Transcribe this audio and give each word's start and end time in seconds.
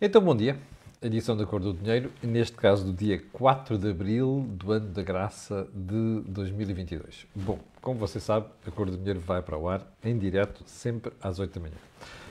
Então, 0.00 0.22
bom 0.22 0.36
dia. 0.36 0.56
Edição 1.02 1.36
da 1.36 1.44
Cor 1.44 1.58
do 1.58 1.72
Dinheiro, 1.72 2.12
neste 2.22 2.56
caso 2.56 2.84
do 2.84 2.92
dia 2.92 3.20
4 3.32 3.76
de 3.76 3.90
Abril 3.90 4.46
do 4.48 4.70
ano 4.70 4.90
da 4.90 5.02
graça 5.02 5.66
de 5.74 6.20
2022. 6.20 7.26
Bom, 7.34 7.58
como 7.82 7.98
você 7.98 8.20
sabe, 8.20 8.46
a 8.64 8.70
Cor 8.70 8.88
do 8.88 8.96
Dinheiro 8.96 9.18
vai 9.18 9.42
para 9.42 9.58
o 9.58 9.68
ar 9.68 9.84
em 10.04 10.16
direto, 10.16 10.62
sempre 10.66 11.12
às 11.20 11.40
8 11.40 11.52
da 11.52 11.60
manhã. 11.60 11.74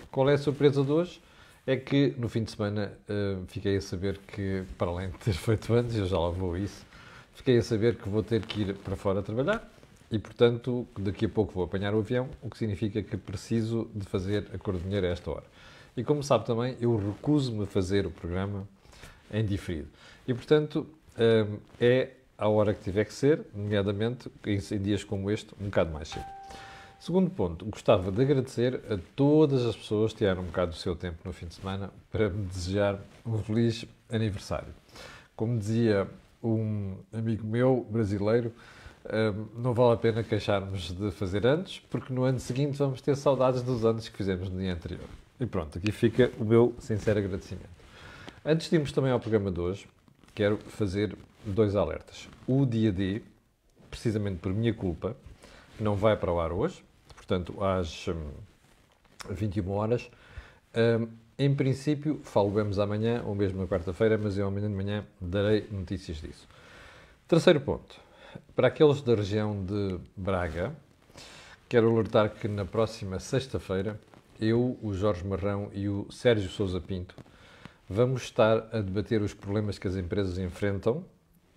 Qual 0.09 0.29
é 0.29 0.35
a 0.35 0.37
surpresa 0.37 0.81
de 0.81 0.89
hoje? 0.89 1.21
É 1.65 1.75
que 1.75 2.15
no 2.17 2.29
fim 2.29 2.41
de 2.41 2.51
semana 2.51 2.93
uh, 3.09 3.43
fiquei 3.47 3.75
a 3.75 3.81
saber 3.81 4.17
que, 4.19 4.63
para 4.77 4.89
além 4.89 5.09
de 5.09 5.17
ter 5.17 5.33
feito 5.35 5.73
antes, 5.73 5.93
eu 5.97 6.05
já 6.05 6.17
lá 6.17 6.29
vou 6.29 6.55
isso, 6.55 6.85
fiquei 7.33 7.57
a 7.57 7.61
saber 7.61 7.97
que 7.97 8.07
vou 8.07 8.23
ter 8.23 8.45
que 8.45 8.61
ir 8.61 8.75
para 8.75 8.95
fora 8.95 9.21
trabalhar 9.21 9.69
e, 10.09 10.17
portanto, 10.17 10.87
daqui 10.97 11.25
a 11.25 11.29
pouco 11.29 11.51
vou 11.51 11.65
apanhar 11.65 11.93
o 11.93 11.99
avião, 11.99 12.29
o 12.41 12.49
que 12.49 12.57
significa 12.57 13.03
que 13.03 13.17
preciso 13.17 13.91
de 13.93 14.05
fazer 14.05 14.47
a 14.53 14.57
Cor 14.57 14.75
do 14.75 14.79
Dinheiro 14.79 15.05
a 15.05 15.09
esta 15.09 15.29
hora. 15.29 15.43
E 15.97 16.03
como 16.03 16.21
sabe 16.21 16.45
também, 16.45 16.77
eu 16.79 16.95
recuso-me 16.95 17.63
a 17.63 17.65
fazer 17.65 18.05
o 18.05 18.11
programa 18.11 18.67
em 19.33 19.43
diferido. 19.43 19.87
E, 20.27 20.33
portanto, 20.33 20.87
hum, 21.17 21.57
é 21.81 22.11
à 22.37 22.47
hora 22.47 22.71
que 22.71 22.83
tiver 22.83 23.03
que 23.03 23.13
ser, 23.13 23.41
nomeadamente 23.51 24.31
em 24.45 24.59
dias 24.79 25.03
como 25.03 25.31
este, 25.31 25.55
um 25.59 25.65
bocado 25.65 25.91
mais 25.91 26.09
cedo. 26.09 26.25
Segundo 26.99 27.31
ponto, 27.31 27.65
gostava 27.65 28.11
de 28.11 28.21
agradecer 28.21 28.79
a 28.91 28.99
todas 29.15 29.65
as 29.65 29.75
pessoas 29.75 30.11
que 30.11 30.19
tiraram 30.19 30.43
um 30.43 30.45
bocado 30.45 30.71
do 30.71 30.77
seu 30.77 30.95
tempo 30.95 31.17
no 31.25 31.33
fim 31.33 31.47
de 31.47 31.55
semana 31.55 31.89
para 32.11 32.29
me 32.29 32.45
desejar 32.45 32.99
um 33.25 33.39
feliz 33.39 33.83
aniversário. 34.11 34.73
Como 35.35 35.57
dizia 35.57 36.07
um 36.43 36.95
amigo 37.11 37.45
meu 37.45 37.87
brasileiro, 37.89 38.53
hum, 39.05 39.47
não 39.57 39.73
vale 39.73 39.93
a 39.93 39.97
pena 39.97 40.23
queixarmos 40.23 40.91
de 40.91 41.09
fazer 41.09 41.47
anos, 41.47 41.81
porque 41.89 42.13
no 42.13 42.23
ano 42.23 42.39
seguinte 42.39 42.77
vamos 42.77 43.01
ter 43.01 43.15
saudades 43.15 43.63
dos 43.63 43.83
anos 43.83 44.07
que 44.07 44.15
fizemos 44.15 44.47
no 44.47 44.59
dia 44.59 44.73
anterior. 44.73 45.07
E 45.39 45.45
pronto, 45.45 45.77
aqui 45.77 45.91
fica 45.91 46.31
o 46.39 46.43
meu 46.43 46.75
sincero 46.79 47.19
agradecimento. 47.19 47.69
Antes 48.43 48.69
de 48.69 48.75
irmos 48.75 48.91
também 48.91 49.11
ao 49.11 49.19
programa 49.19 49.51
de 49.51 49.59
hoje, 49.59 49.87
quero 50.33 50.57
fazer 50.57 51.15
dois 51.45 51.75
alertas. 51.75 52.27
O 52.47 52.65
dia 52.65 52.91
D, 52.91 53.21
precisamente 53.89 54.39
por 54.39 54.53
minha 54.53 54.73
culpa, 54.73 55.15
não 55.79 55.95
vai 55.95 56.17
para 56.17 56.31
o 56.31 56.39
ar 56.39 56.51
hoje, 56.51 56.83
portanto, 57.15 57.63
às 57.63 58.07
21 59.29 59.63
hum, 59.63 59.71
horas. 59.71 60.09
Um, 60.75 61.07
em 61.37 61.53
princípio, 61.53 62.19
falamos 62.23 62.79
amanhã 62.79 63.21
ou 63.23 63.35
mesmo 63.35 63.61
na 63.61 63.67
quarta-feira, 63.67 64.17
mas 64.17 64.37
eu 64.39 64.47
amanhã 64.47 64.67
de 64.67 64.75
manhã 64.75 65.05
darei 65.21 65.67
notícias 65.69 66.17
disso. 66.17 66.47
Terceiro 67.27 67.61
ponto. 67.61 67.99
Para 68.55 68.69
aqueles 68.69 69.01
da 69.01 69.13
região 69.13 69.63
de 69.63 69.99
Braga, 70.15 70.75
quero 71.69 71.91
alertar 71.91 72.31
que 72.31 72.47
na 72.47 72.65
próxima 72.65 73.19
sexta-feira 73.19 73.99
eu, 74.39 74.77
o 74.81 74.93
Jorge 74.93 75.25
Marrão 75.25 75.69
e 75.73 75.87
o 75.87 76.07
Sérgio 76.11 76.49
Sousa 76.49 76.79
Pinto 76.79 77.15
vamos 77.89 78.23
estar 78.23 78.67
a 78.71 78.81
debater 78.81 79.21
os 79.21 79.33
problemas 79.33 79.79
que 79.79 79.87
as 79.87 79.95
empresas 79.95 80.37
enfrentam 80.37 81.05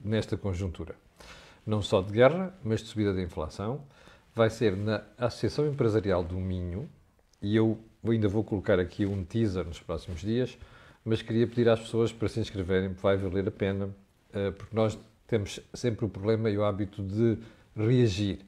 nesta 0.03 0.37
conjuntura. 0.37 0.95
Não 1.67 1.83
só 1.83 2.01
de 2.01 2.13
guerra, 2.13 2.55
mas 2.63 2.81
de 2.81 2.87
subida 2.87 3.13
da 3.13 3.23
inflação. 3.23 3.83
Vai 4.35 4.49
ser 4.49 4.77
na 4.77 5.03
Associação 5.19 5.67
Empresarial 5.67 6.23
do 6.23 6.37
Minho 6.37 6.89
e 7.43 7.57
eu 7.57 7.79
ainda 8.05 8.29
vou 8.29 8.45
colocar 8.45 8.79
aqui 8.79 9.05
um 9.05 9.25
teaser 9.25 9.65
nos 9.65 9.81
próximos 9.81 10.21
dias, 10.21 10.57
mas 11.05 11.21
queria 11.21 11.47
pedir 11.47 11.69
às 11.69 11.81
pessoas 11.81 12.13
para 12.13 12.29
se 12.29 12.41
inscreverem, 12.41 12.93
vai 12.93 13.17
valer 13.17 13.49
a 13.49 13.51
pena, 13.51 13.91
eh, 14.33 14.53
porque 14.53 14.75
nós 14.75 14.99
temos 15.27 15.61
sempre 15.75 16.05
o 16.05 16.09
problema 16.09 16.49
e 16.49 16.57
o 16.57 16.65
hábito 16.65 17.03
de 17.03 17.39
reagir 17.77 18.39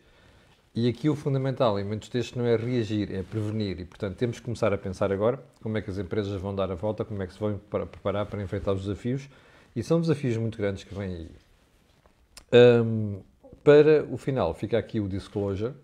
e 0.74 0.88
aqui 0.88 1.10
o 1.10 1.14
fundamental 1.14 1.78
em 1.78 1.84
momentos 1.84 2.08
destes 2.08 2.34
não 2.34 2.46
é 2.46 2.56
reagir, 2.56 3.12
é 3.14 3.22
prevenir. 3.22 3.80
E, 3.80 3.84
portanto, 3.84 4.16
temos 4.16 4.38
que 4.38 4.44
começar 4.44 4.72
a 4.72 4.78
pensar 4.78 5.12
agora 5.12 5.42
como 5.62 5.76
é 5.76 5.82
que 5.82 5.90
as 5.90 5.98
empresas 5.98 6.40
vão 6.40 6.54
dar 6.54 6.70
a 6.70 6.74
volta, 6.74 7.04
como 7.04 7.22
é 7.22 7.26
que 7.26 7.34
se 7.34 7.38
vão 7.38 7.58
preparar 7.58 8.24
para 8.24 8.42
enfrentar 8.42 8.72
os 8.72 8.82
desafios. 8.82 9.28
E 9.76 9.82
são 9.82 10.00
desafios 10.00 10.36
muito 10.38 10.56
grandes 10.56 10.84
que 10.84 10.94
vêm 10.94 11.14
aí. 11.14 11.30
Um, 12.84 13.20
para 13.62 14.04
o 14.10 14.16
final, 14.16 14.54
fica 14.54 14.78
aqui 14.78 14.98
o 14.98 15.08
disclosure. 15.08 15.74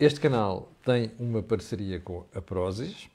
Este 0.00 0.18
canal 0.18 0.68
tem 0.84 1.12
uma 1.18 1.42
parceria 1.42 2.00
com 2.00 2.24
a 2.34 2.42
Prozis, 2.42 3.08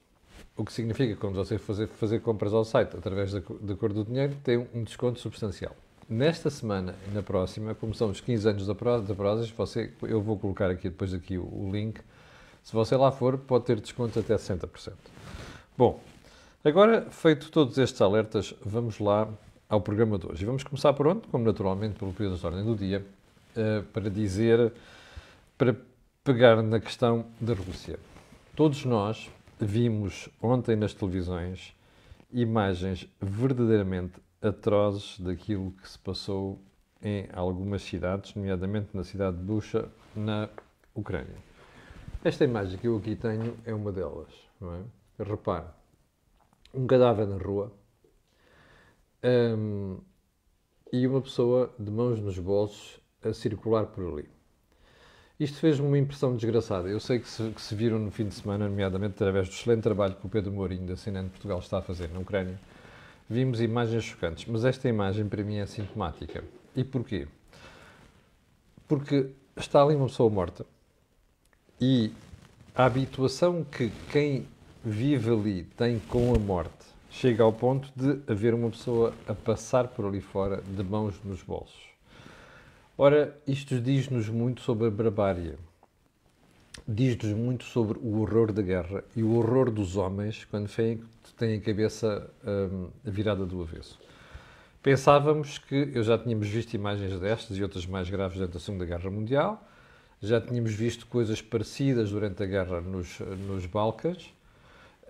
o 0.56 0.64
que 0.64 0.72
significa 0.72 1.14
que 1.14 1.20
quando 1.20 1.36
você 1.36 1.58
fazer, 1.58 1.88
fazer 1.88 2.22
compras 2.22 2.54
ao 2.54 2.64
site 2.64 2.96
através 2.96 3.34
da, 3.34 3.42
da 3.62 3.76
cor 3.76 3.92
do 3.92 4.06
dinheiro, 4.06 4.36
tem 4.44 4.58
um 4.74 4.84
desconto 4.84 5.20
substancial. 5.20 5.76
Nesta 6.10 6.50
semana 6.50 6.96
na 7.14 7.22
próxima, 7.22 7.76
como 7.76 7.94
são 7.94 8.10
os 8.10 8.20
15 8.20 8.50
anos 8.50 8.66
da, 8.66 8.74
Prozis, 8.74 9.52
você, 9.52 9.94
eu 10.02 10.20
vou 10.20 10.40
colocar 10.40 10.72
aqui 10.72 10.90
depois 10.90 11.14
aqui 11.14 11.38
o, 11.38 11.44
o, 11.44 11.70
link. 11.72 12.02
Se 12.64 12.74
você 12.74 12.96
lá 12.96 13.12
for, 13.12 13.38
pode 13.38 13.66
ter 13.66 13.80
desconto 13.80 14.18
até 14.18 14.36
60%. 14.36 14.94
Bom, 15.78 16.02
agora 16.66 17.06
feito 17.12 17.52
todos 17.52 17.78
estes 17.78 18.02
alertas, 18.02 18.56
vamos 18.66 18.98
lá 18.98 19.30
ao 19.70 19.82
programa 19.82 20.18
de 20.18 20.26
hoje. 20.26 20.42
E 20.42 20.46
vamos 20.48 20.64
começar 20.64 20.94
por 20.94 21.06
onde? 21.06 21.28
Como 21.28 21.46
naturalmente 21.46 22.00
pelo 22.00 22.12
período 22.12 22.40
de 22.40 22.46
ordem 22.48 22.66
do 22.66 22.76
dia, 22.76 23.06
uh, 23.56 23.84
para 23.94 24.10
dizer, 24.10 24.74
para 25.60 25.76
pegar 26.24 26.64
na 26.64 26.80
questão 26.80 27.28
da 27.40 27.54
Rússia. 27.54 28.00
Todos 28.56 28.84
nós 28.84 29.30
vimos 29.60 30.28
ontem 30.42 30.76
nas 30.76 30.92
televisões 30.92 31.72
imagens 32.34 33.08
verdadeiramente 33.22 34.14
atrozes 34.42 35.20
daquilo 35.20 35.72
que 35.72 35.90
se 35.90 36.00
passou 36.00 36.62
em 37.02 37.28
algumas 37.34 37.82
cidades, 37.82 38.36
nomeadamente 38.36 38.90
na 38.94 39.04
cidade 39.04 39.38
de 39.38 39.44
Bucha, 39.44 39.90
na 40.16 40.50
Ucrânia. 40.94 41.38
Esta 42.24 42.44
imagem 42.44 42.78
que 42.78 42.88
eu 42.88 42.98
aqui 42.98 43.16
tenho 43.16 43.58
é 43.66 43.74
uma 43.74 43.92
delas, 43.92 44.34
não 44.60 44.74
é? 44.74 44.82
Repare, 45.24 45.68
um 46.74 46.86
cadáver 46.86 47.28
na 47.28 47.38
rua 47.38 47.72
um, 49.24 50.00
e 50.92 51.06
uma 51.08 51.22
pessoa 51.22 51.74
de 51.78 51.92
mãos 51.92 52.20
nos 52.20 52.38
bolsos 52.38 53.00
a 53.24 53.34
circular 53.34 53.86
por 53.88 54.06
ali. 54.06 54.30
Isto 55.40 55.60
fez-me 55.60 55.88
uma 55.88 55.98
impressão 55.98 56.36
desgraçada. 56.36 56.90
Eu 56.90 57.00
sei 57.00 57.20
que 57.20 57.28
se, 57.28 57.50
que 57.52 57.62
se, 57.62 57.74
viram 57.74 57.98
no 57.98 58.12
fim 58.12 58.28
de 58.28 58.36
semana, 58.36 58.68
nomeadamente 58.68 59.14
através 59.14 59.48
do 59.48 59.54
excelente 59.54 59.84
trabalho 59.84 60.16
que 60.16 60.26
o 60.26 60.30
Pedro 60.30 60.52
Mourinho, 60.52 60.86
da 60.86 60.98
CNN 60.98 61.30
Portugal, 61.30 61.60
está 61.60 61.78
a 61.78 61.82
fazer 61.82 62.10
na 62.10 62.20
Ucrânia, 62.20 62.60
vimos 63.30 63.62
imagens 63.62 64.04
chocantes, 64.04 64.46
mas 64.48 64.66
esta 64.66 64.90
imagem 64.90 65.28
para 65.28 65.44
mim 65.44 65.58
é 65.58 65.66
sintomática. 65.66 66.44
E 66.76 66.84
porquê? 66.84 67.28
Porque 68.88 69.30
está 69.56 69.84
ali 69.84 69.96
uma 69.96 70.08
pessoa 70.08 70.30
morta 70.30 70.66
e 71.80 72.12
a 72.74 72.86
habituação 72.86 73.64
que 73.64 73.92
quem 74.12 74.48
vive 74.84 75.32
ali 75.32 75.64
tem 75.78 76.00
com 76.00 76.34
a 76.34 76.40
morte 76.40 76.88
chega 77.12 77.44
ao 77.44 77.54
ponto 77.54 77.92
de 77.96 78.20
haver 78.32 78.54
uma 78.54 78.70
pessoa 78.70 79.14
a 79.28 79.34
passar 79.34 79.88
por 79.90 80.06
ali 80.06 80.22
fora 80.22 80.62
de 80.62 80.84
mãos 80.84 81.16
nos 81.24 81.44
bolsos. 81.44 81.90
Ora, 82.98 83.38
isto 83.48 83.80
diz-nos 83.80 84.28
muito 84.30 84.62
sobre 84.62 84.88
a 84.88 84.92
barbárie, 84.92 85.56
diz-nos 86.92 87.34
muito 87.34 87.66
sobre 87.66 88.00
o 88.00 88.20
horror 88.20 88.52
da 88.52 88.64
guerra 88.64 89.04
e 89.16 89.22
o 89.22 89.36
horror 89.36 89.70
dos 89.70 89.96
homens 89.96 90.46
quando 90.46 90.68
têm 91.38 91.58
a 91.58 91.62
cabeça 91.62 92.30
hum, 92.44 92.88
virada 93.04 93.46
do 93.46 93.62
avesso. 93.62 94.00
Pensávamos 94.82 95.60
que, 95.60 95.92
eu 95.94 96.02
já 96.02 96.18
tínhamos 96.18 96.48
visto 96.48 96.74
imagens 96.74 97.20
destas 97.20 97.56
e 97.58 97.62
outras 97.62 97.86
mais 97.86 98.10
graves 98.10 98.38
durante 98.38 98.58
a 98.58 98.60
Segunda 98.60 98.86
Guerra 98.86 99.12
Mundial, 99.12 99.64
já 100.22 100.42
tínhamos 100.42 100.74
visto 100.74 101.06
coisas 101.06 101.42
parecidas 101.42 102.10
durante 102.10 102.42
a 102.42 102.46
guerra 102.46 102.82
nos, 102.82 103.20
nos 103.48 103.66
Balcãs. 103.68 104.34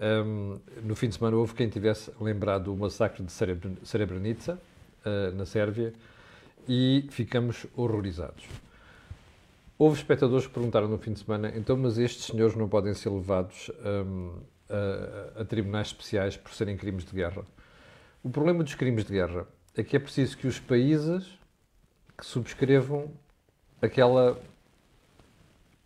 Um, 0.02 0.60
no 0.84 0.96
fim 0.96 1.08
de 1.08 1.16
semana 1.16 1.38
houve 1.38 1.54
quem 1.54 1.70
tivesse 1.70 2.12
lembrado 2.20 2.74
o 2.74 2.78
massacre 2.78 3.24
de 3.24 3.32
Srebrenica, 3.84 4.60
uh, 5.06 5.36
na 5.36 5.46
Sérvia, 5.46 5.94
e 6.68 7.08
ficamos 7.10 7.66
horrorizados. 7.76 8.46
Houve 9.82 9.96
espectadores 9.96 10.46
que 10.46 10.52
perguntaram 10.52 10.90
no 10.90 10.98
fim 10.98 11.14
de 11.14 11.22
semana, 11.22 11.54
então, 11.56 11.78
mas 11.78 11.98
estes 11.98 12.26
senhores 12.26 12.54
não 12.54 12.68
podem 12.68 12.94
ser 12.94 13.10
levados 13.10 13.72
um, 14.06 14.34
a, 14.70 15.42
a, 15.42 15.46
tribunais 15.46 15.88
especiais 15.88 16.36
por 16.36 16.54
serem 16.54 16.76
crimes 16.76 17.06
de 17.06 17.14
guerra? 17.14 17.46
O 18.22 18.30
problema 18.30 18.62
dos 18.62 18.76
crimes 18.76 19.06
de 19.06 19.14
guerra 19.14 19.48
é 19.74 19.82
que 19.82 19.96
é 19.96 20.00
preciso 20.00 20.38
que 20.38 20.48
os 20.48 20.60
países 20.60 21.40
que 22.18 22.26
subscrevam 22.26 23.10
aquela, 23.82 24.38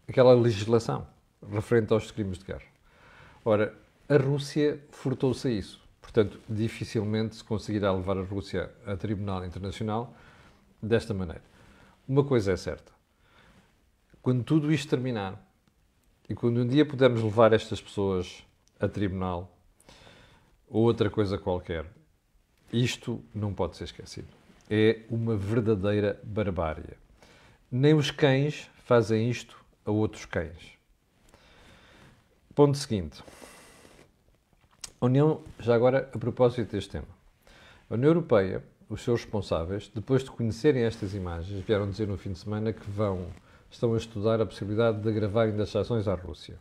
aquela 0.07 0.33
legislação 0.33 1.05
referente 1.51 1.93
aos 1.93 2.09
crimes 2.09 2.39
de 2.39 2.45
guerra. 2.45 2.65
Ora, 3.45 3.75
a 4.09 4.17
Rússia 4.17 4.83
furtou-se 4.89 5.47
a 5.47 5.51
isso. 5.51 5.79
Portanto, 6.01 6.39
dificilmente 6.49 7.35
se 7.35 7.43
conseguirá 7.43 7.91
levar 7.93 8.17
a 8.17 8.23
Rússia 8.23 8.71
a 8.87 8.97
tribunal 8.97 9.45
internacional 9.45 10.15
desta 10.81 11.13
maneira. 11.13 11.43
Uma 12.07 12.23
coisa 12.23 12.53
é 12.53 12.57
certa 12.57 12.91
quando 14.23 14.41
tudo 14.41 14.71
isto 14.71 14.89
terminar 14.89 15.45
e 16.29 16.33
quando 16.33 16.61
um 16.61 16.67
dia 16.67 16.85
pudermos 16.85 17.21
levar 17.21 17.51
estas 17.51 17.81
pessoas 17.81 18.41
a 18.79 18.87
tribunal 18.87 19.55
ou 20.69 20.83
outra 20.83 21.09
coisa 21.09 21.37
qualquer, 21.37 21.85
isto 22.71 23.21
não 23.35 23.53
pode 23.53 23.75
ser 23.75 23.83
esquecido. 23.83 24.29
É 24.69 25.01
uma 25.09 25.35
verdadeira 25.35 26.19
barbárie. 26.23 26.97
Nem 27.69 27.93
os 27.93 28.09
cães 28.09 28.69
fazem 28.85 29.29
isto 29.29 29.57
a 29.85 29.91
outros 29.91 30.25
cães. 30.25 30.71
Ponto 32.55 32.77
seguinte. 32.77 33.21
A 35.01 35.05
União, 35.05 35.41
já 35.59 35.75
agora, 35.75 36.09
a 36.13 36.17
propósito 36.17 36.71
deste 36.71 36.91
tema, 36.91 37.07
a 37.89 37.95
União 37.95 38.11
Europeia, 38.11 38.63
os 38.87 39.01
seus 39.01 39.21
responsáveis, 39.21 39.91
depois 39.93 40.23
de 40.23 40.31
conhecerem 40.31 40.83
estas 40.83 41.13
imagens, 41.13 41.59
vieram 41.65 41.89
dizer 41.89 42.07
no 42.07 42.17
fim 42.17 42.31
de 42.31 42.39
semana 42.39 42.71
que 42.71 42.89
vão, 42.89 43.27
estão 43.73 43.93
a 43.93 43.97
estudar 43.97 44.39
a 44.39 44.45
possibilidade 44.45 45.01
de 45.01 45.09
agravarem 45.09 45.55
das 45.55 45.69
sanções 45.69 46.07
à 46.07 46.13
Rússia. 46.13 46.57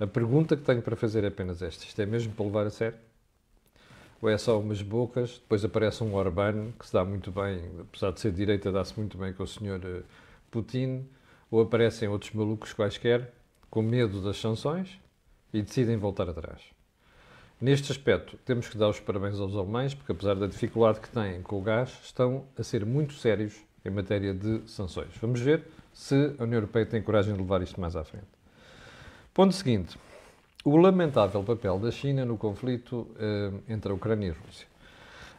A 0.00 0.06
pergunta 0.06 0.56
que 0.56 0.62
tenho 0.62 0.82
para 0.82 0.96
fazer 0.96 1.24
é 1.24 1.28
apenas 1.28 1.62
esta: 1.62 1.84
isto 1.84 2.00
é 2.00 2.06
mesmo 2.06 2.32
para 2.32 2.44
levar 2.44 2.66
a 2.66 2.70
sério? 2.70 2.98
Ou 4.20 4.28
é 4.28 4.36
só 4.36 4.58
umas 4.58 4.82
bocas? 4.82 5.38
Depois 5.38 5.64
aparece 5.64 6.02
um 6.02 6.14
Orbán 6.14 6.72
que 6.78 6.86
se 6.86 6.92
dá 6.92 7.04
muito 7.04 7.30
bem, 7.30 7.62
apesar 7.80 8.10
de 8.10 8.20
ser 8.20 8.32
de 8.32 8.36
direita, 8.36 8.72
dá-se 8.72 8.98
muito 8.98 9.16
bem 9.16 9.32
com 9.32 9.44
o 9.44 9.46
senhor 9.46 9.80
eh, 9.84 10.02
Putin, 10.50 11.06
ou 11.50 11.60
aparecem 11.60 12.08
outros 12.08 12.32
malucos 12.32 12.72
quaisquer 12.72 13.32
com 13.70 13.80
medo 13.80 14.20
das 14.20 14.36
sanções 14.38 14.98
e 15.52 15.62
decidem 15.62 15.96
voltar 15.96 16.28
atrás. 16.28 16.60
Neste 17.60 17.92
aspecto, 17.92 18.36
temos 18.44 18.68
que 18.68 18.76
dar 18.76 18.88
os 18.88 19.00
parabéns 19.00 19.38
aos 19.38 19.54
alemães, 19.54 19.94
porque 19.94 20.12
apesar 20.12 20.34
da 20.34 20.46
dificuldade 20.46 21.00
que 21.00 21.08
têm 21.08 21.42
com 21.42 21.58
o 21.58 21.62
gás, 21.62 21.96
estão 22.02 22.44
a 22.56 22.62
ser 22.62 22.84
muito 22.84 23.14
sérios 23.14 23.67
em 23.88 23.92
matéria 23.92 24.32
de 24.32 24.62
sanções. 24.66 25.08
Vamos 25.20 25.40
ver 25.40 25.64
se 25.92 26.14
a 26.38 26.44
União 26.44 26.58
Europeia 26.58 26.86
tem 26.86 27.02
coragem 27.02 27.34
de 27.34 27.40
levar 27.40 27.62
isto 27.62 27.80
mais 27.80 27.96
à 27.96 28.04
frente. 28.04 28.26
Ponto 29.34 29.54
seguinte. 29.54 29.98
O 30.64 30.76
lamentável 30.76 31.42
papel 31.42 31.78
da 31.78 31.90
China 31.90 32.24
no 32.24 32.36
conflito 32.36 33.06
eh, 33.18 33.52
entre 33.68 33.90
a 33.90 33.94
Ucrânia 33.94 34.28
e 34.28 34.30
a 34.30 34.34
Rússia. 34.34 34.66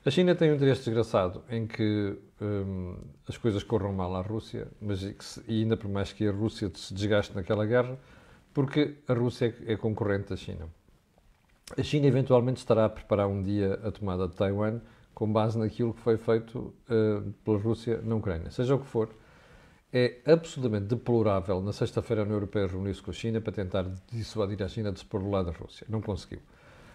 A 0.05 0.09
China 0.09 0.33
tem 0.33 0.49
um 0.49 0.55
interesse 0.55 0.85
desgraçado 0.85 1.43
em 1.49 1.67
que 1.67 2.17
um, 2.41 2.95
as 3.27 3.37
coisas 3.37 3.63
corram 3.63 3.91
mal 3.91 4.15
à 4.15 4.21
Rússia, 4.21 4.67
mas 4.81 5.03
e 5.45 5.61
ainda 5.61 5.75
por 5.75 5.89
mais 5.89 6.13
que 6.13 6.25
a 6.25 6.31
Rússia 6.31 6.71
se 6.73 6.93
desgaste 6.93 7.35
naquela 7.35 7.65
guerra, 7.65 7.97
porque 8.53 8.95
a 9.07 9.13
Rússia 9.13 9.53
é 9.67 9.75
concorrente 9.75 10.29
da 10.29 10.37
China. 10.37 10.69
A 11.77 11.83
China 11.83 12.07
eventualmente 12.07 12.57
estará 12.57 12.85
a 12.85 12.89
preparar 12.89 13.27
um 13.27 13.43
dia 13.43 13.79
a 13.83 13.91
tomada 13.91 14.27
de 14.27 14.35
Taiwan 14.35 14.79
com 15.13 15.31
base 15.31 15.57
naquilo 15.57 15.93
que 15.93 16.01
foi 16.01 16.17
feito 16.17 16.73
uh, 16.89 17.31
pela 17.43 17.57
Rússia 17.57 18.01
na 18.03 18.15
Ucrânia. 18.15 18.49
Seja 18.51 18.75
o 18.75 18.79
que 18.79 18.85
for, 18.85 19.09
é 19.91 20.17
absolutamente 20.25 20.85
deplorável 20.85 21.61
na 21.61 21.73
sexta-feira 21.73 22.21
a 22.21 22.23
União 22.23 22.35
Europeia 22.35 22.67
reunir-se 22.67 23.01
com 23.01 23.11
a 23.11 23.13
China 23.13 23.41
para 23.41 23.51
tentar 23.51 23.85
dissuadir 24.11 24.61
a 24.63 24.67
China 24.67 24.91
de 24.91 24.99
se 24.99 25.05
pôr 25.05 25.21
do 25.21 25.29
lado 25.29 25.51
da 25.51 25.57
Rússia. 25.57 25.85
Não 25.89 26.01
conseguiu. 26.01 26.39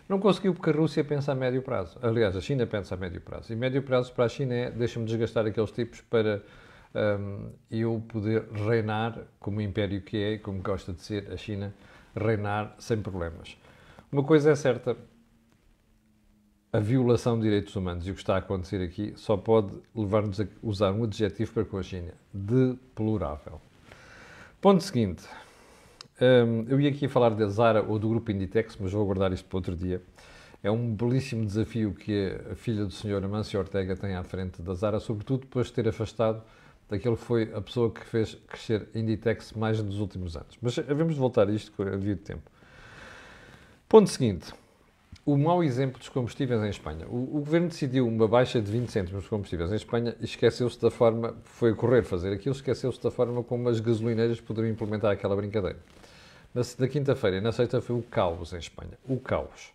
Não 0.09 0.19
conseguiu 0.19 0.55
porque 0.55 0.71
a 0.71 0.73
Rússia 0.73 1.03
pensa 1.03 1.33
a 1.33 1.35
médio 1.35 1.63
prazo. 1.63 1.99
Aliás, 2.03 2.37
a 2.37 2.41
China 2.41 2.67
pensa 2.67 2.95
a 2.95 2.99
médio 2.99 3.21
prazo. 3.21 3.53
E 3.53 3.57
médio 3.57 3.83
prazo 3.83 4.13
para 4.13 4.27
a 4.27 4.29
China 4.29 4.55
é 4.55 4.71
deixa-me 4.71 5.07
desgastar 5.07 5.47
aqueles 5.47 5.71
tipos 5.71 6.03
para 6.03 6.43
um, 6.95 7.51
eu 7.71 8.03
poder 8.07 8.45
reinar 8.53 9.19
como 9.41 9.61
império 9.61 10.01
que 10.03 10.17
é, 10.17 10.39
como 10.39 10.61
gosta 10.61 10.93
de 10.93 11.03
ser 11.03 11.33
a 11.33 11.37
China, 11.37 11.75
reinar 12.15 12.75
sem 12.79 13.01
problemas. 13.01 13.57
Uma 14.13 14.23
coisa 14.23 14.51
é 14.51 14.55
certa, 14.55 14.97
a 16.75 16.81
violação 16.81 17.37
de 17.37 17.45
direitos 17.45 17.77
humanos 17.77 18.05
e 18.05 18.11
o 18.11 18.15
que 18.15 18.21
está 18.21 18.35
a 18.35 18.39
acontecer 18.39 18.83
aqui 18.83 19.13
só 19.15 19.37
pode 19.37 19.73
levar-nos 19.95 20.41
a 20.41 20.47
usar 20.61 20.91
um 20.91 21.05
adjetivo 21.05 21.53
para 21.53 21.65
com 21.65 21.79
a 21.79 21.83
China: 21.85 22.13
deplorável. 22.33 23.61
Ponto 24.61 24.83
seguinte. 24.83 25.23
Um, 26.21 26.65
eu 26.69 26.81
ia 26.81 26.91
aqui 26.91 27.07
falar 27.07 27.31
da 27.31 27.47
Zara 27.47 27.81
ou 27.81 27.97
do 27.97 28.09
grupo 28.09 28.29
Inditex, 28.33 28.77
mas 28.81 28.91
vou 28.91 29.07
guardar 29.07 29.33
isto 29.33 29.49
para 29.49 29.57
outro 29.57 29.77
dia. 29.77 30.03
É 30.65 30.71
um 30.71 30.93
belíssimo 30.93 31.47
desafio 31.47 31.95
que 31.95 32.37
a 32.51 32.57
filha 32.57 32.85
do 32.85 32.91
senhor 32.91 33.25
Amâncio 33.25 33.61
Ortega 33.61 33.95
tem 33.95 34.17
à 34.17 34.25
frente 34.25 34.61
da 34.61 34.75
Zara, 34.75 34.99
sobretudo 34.99 35.43
depois 35.43 35.69
de 35.69 35.75
ter 35.75 35.89
afastado 35.89 36.43
daquele 36.89 37.15
que 37.15 37.23
foi 37.23 37.53
a 37.55 37.61
pessoa 37.61 37.89
que 37.89 38.05
fez 38.05 38.35
crescer 38.49 38.89
Inditex 38.97 39.53
mais 39.53 39.81
nos 39.81 40.01
últimos 40.01 40.37
anos. 40.37 40.59
Mas 40.61 40.77
havemos 40.81 41.15
de 41.15 41.21
voltar 41.21 41.49
a 41.49 41.53
isto 41.53 41.73
a 41.83 41.91
devido 41.91 42.19
tempo. 42.19 42.51
Ponto 43.89 44.11
seguinte. 44.11 44.53
O 45.27 45.39
mau 45.39 45.65
exemplo 45.65 45.99
dos 45.99 46.09
combustíveis 46.11 46.63
em 46.63 46.69
Espanha. 46.69 47.07
O, 47.09 47.37
o, 47.37 47.41
governo 47.41 47.69
decidiu 47.69 48.07
uma 48.07 48.29
baixa 48.29 48.61
de 48.61 48.71
20 48.71 48.91
cêntimos 48.91 49.23
dos 49.23 49.29
combustíveis 49.29 49.73
em 49.73 49.77
Espanha 49.77 50.15
e 50.21 50.25
esqueceu-se 50.25 50.81
da 50.81 50.91
forma, 50.91 51.35
foi 51.45 51.75
correr 51.75 52.03
fazer 52.03 52.33
aquilo, 52.33 52.55
esqueceu-se 52.55 53.03
da 53.03 53.11
forma 53.11 53.43
como 53.43 53.69
as 53.69 53.81
gasolineiras 53.81 54.41
poderiam 54.41 54.73
implementar 54.73 55.13
aquela 55.13 55.35
brincadeira. 55.35 55.79
Na, 56.55 56.61
na 56.79 56.89
quinta-feira 56.89 57.39
e 57.39 57.41
na 57.41 57.53
sexta 57.53 57.81
foi 57.81 57.97
o 57.97 58.03
caos 58.03 58.53
em 58.53 58.59
Espanha. 58.59 58.99
O 59.09 59.19
caos. 59.19 59.73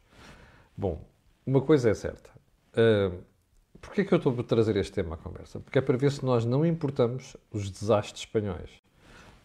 Bom, 0.78 1.02
uma 1.46 1.62
coisa 1.62 1.90
é 1.90 1.94
certa. 1.96 2.30
Uh, 2.74 3.18
Porquê 3.82 4.02
é 4.02 4.04
que 4.04 4.14
eu 4.14 4.18
estou 4.18 4.36
a 4.38 4.44
trazer 4.44 4.76
este 4.76 4.92
tema 4.92 5.16
à 5.16 5.18
conversa? 5.18 5.60
Porque 5.60 5.80
é 5.80 5.82
para 5.82 5.98
ver 5.98 6.12
se 6.12 6.24
nós 6.24 6.46
não 6.46 6.66
importamos 6.66 7.38
os 7.52 7.70
desastres 7.70 8.22
espanhóis. 8.22 8.70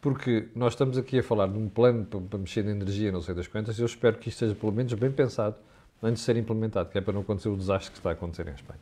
Porque 0.01 0.49
nós 0.55 0.73
estamos 0.73 0.99
aqui 0.99 1.21
a 1.21 1.23
falar 1.23 1.47
de 1.47 1.57
um 1.57 1.69
plano 1.69 2.05
para, 2.05 2.39
mexer 2.39 2.65
na 2.65 2.73
energia, 2.73 3.11
não 3.13 3.23
sei 3.23 3.35
das 3.35 3.47
quantas, 3.47 3.79
e 3.79 3.83
eu 3.83 3.87
espero 3.87 4.19
que 4.19 4.29
isto 4.29 4.39
seja 4.41 4.55
pelo 4.55 4.73
menos 4.73 4.93
bem 4.95 5.11
pensado 5.11 5.57
antes 6.05 6.21
de 6.21 6.27
ser 6.27 6.37
implementado, 6.37 6.91
que 6.91 6.99
é 6.99 7.01
para 7.01 7.15
não 7.15 7.23
acontecer 7.23 7.49
o 7.49 7.57
desastre 7.57 7.93
que 7.93 7.99
está 7.99 8.11
a 8.11 8.13
acontecer 8.13 8.47
em 8.47 8.55
Espanha. 8.55 8.81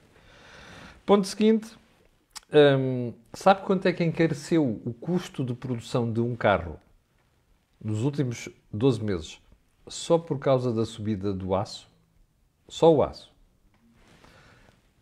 Ponto 1.06 1.26
seguinte. 1.26 1.76
Um, 2.52 3.14
sabe 3.32 3.62
quanto 3.62 3.86
é 3.88 3.92
que 3.94 4.04
encareceu 4.04 4.82
o 4.84 4.92
custo 4.92 5.42
de 5.42 5.54
produção 5.54 6.12
de 6.12 6.20
um 6.20 6.36
carro 6.36 6.78
nos 7.82 8.02
últimos 8.02 8.50
12 8.70 9.02
meses 9.02 9.40
só 9.88 10.18
por 10.18 10.38
causa 10.38 10.72
da 10.72 10.84
subida 10.84 11.32
do 11.32 11.54
aço? 11.54 11.88
Só 12.68 12.92
o 12.92 13.02
aço. 13.02 13.32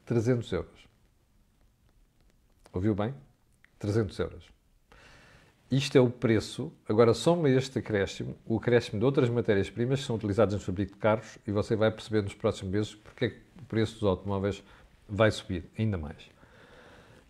300 0.06 0.52
euros. 0.52 0.88
Ouviu 2.72 2.94
bem? 2.94 3.14
300 3.78 4.18
euros. 4.18 4.59
Isto 5.70 5.96
é 5.96 6.00
o 6.00 6.10
preço. 6.10 6.72
Agora 6.88 7.14
soma 7.14 7.48
este 7.48 7.78
acréscimo, 7.78 8.34
o 8.44 8.56
acréscimo 8.56 8.98
de 8.98 9.04
outras 9.04 9.28
matérias-primas 9.28 10.00
que 10.00 10.06
são 10.06 10.16
utilizadas 10.16 10.54
no 10.54 10.60
fabrico 10.60 10.94
de 10.94 10.98
carros 10.98 11.38
e 11.46 11.52
você 11.52 11.76
vai 11.76 11.92
perceber 11.92 12.22
nos 12.22 12.34
próximos 12.34 12.72
meses 12.72 12.94
porque 12.96 13.24
é 13.26 13.28
que 13.30 13.40
o 13.62 13.64
preço 13.66 13.94
dos 13.94 14.02
automóveis 14.02 14.64
vai 15.08 15.30
subir 15.30 15.64
ainda 15.78 15.96
mais. 15.96 16.28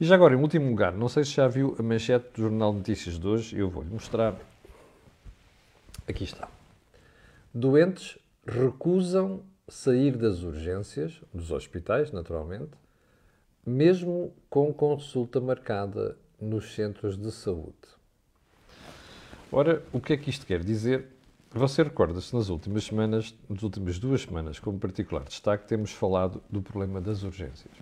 E 0.00 0.06
já 0.06 0.14
agora, 0.14 0.34
em 0.34 0.38
último 0.38 0.70
lugar, 0.70 0.94
não 0.94 1.06
sei 1.06 1.22
se 1.24 1.32
já 1.32 1.46
viu 1.46 1.76
a 1.78 1.82
manchete 1.82 2.30
do 2.34 2.42
Jornal 2.42 2.72
de 2.72 2.78
Notícias 2.78 3.18
de 3.18 3.26
hoje, 3.26 3.58
eu 3.58 3.68
vou-lhe 3.68 3.90
mostrar. 3.90 4.34
Aqui 6.08 6.24
está. 6.24 6.48
Doentes 7.52 8.18
recusam 8.46 9.42
sair 9.68 10.16
das 10.16 10.42
urgências, 10.42 11.20
dos 11.34 11.50
hospitais, 11.50 12.10
naturalmente, 12.10 12.70
mesmo 13.66 14.32
com 14.48 14.72
consulta 14.72 15.38
marcada 15.42 16.16
nos 16.40 16.74
centros 16.74 17.18
de 17.18 17.30
saúde. 17.30 17.99
Ora, 19.52 19.82
o 19.92 20.00
que 20.00 20.12
é 20.12 20.16
que 20.16 20.30
isto 20.30 20.46
quer 20.46 20.62
dizer? 20.62 21.06
Você 21.52 21.82
recorda-se 21.82 22.32
nas 22.32 22.48
últimas 22.48 22.84
semanas, 22.84 23.34
nas 23.48 23.64
últimas 23.64 23.98
duas 23.98 24.22
semanas, 24.22 24.60
como 24.60 24.78
particular 24.78 25.24
destaque, 25.24 25.66
temos 25.66 25.90
falado 25.90 26.40
do 26.48 26.62
problema 26.62 27.00
das 27.00 27.24
urgências, 27.24 27.72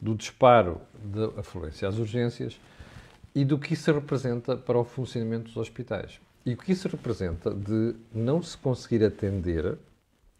do 0.00 0.14
disparo 0.14 0.80
da 0.94 1.40
afluência 1.40 1.86
às 1.86 1.98
urgências 1.98 2.58
e 3.34 3.44
do 3.44 3.58
que 3.58 3.74
isso 3.74 3.92
representa 3.92 4.56
para 4.56 4.78
o 4.78 4.84
funcionamento 4.84 5.48
dos 5.48 5.58
hospitais. 5.58 6.18
E 6.46 6.54
o 6.54 6.56
que 6.56 6.72
isso 6.72 6.88
representa 6.88 7.52
de 7.52 7.94
não 8.14 8.42
se 8.42 8.56
conseguir 8.56 9.04
atender 9.04 9.76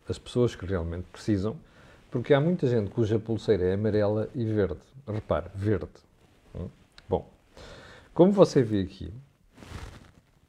as 0.09 0.19
pessoas 0.19 0.57
que 0.57 0.65
realmente 0.65 1.05
precisam, 1.13 1.55
porque 2.11 2.33
há 2.33 2.41
muita 2.41 2.67
gente 2.67 2.91
cuja 2.91 3.19
pulseira 3.19 3.65
é 3.65 3.75
amarela 3.75 4.31
e 4.35 4.43
verde. 4.47 4.81
Repare, 5.07 5.51
verde. 5.55 5.91
Hum? 6.55 6.69
Bom, 7.07 7.31
como 8.15 8.33
você 8.33 8.63
vê 8.63 8.81
aqui, 8.81 9.13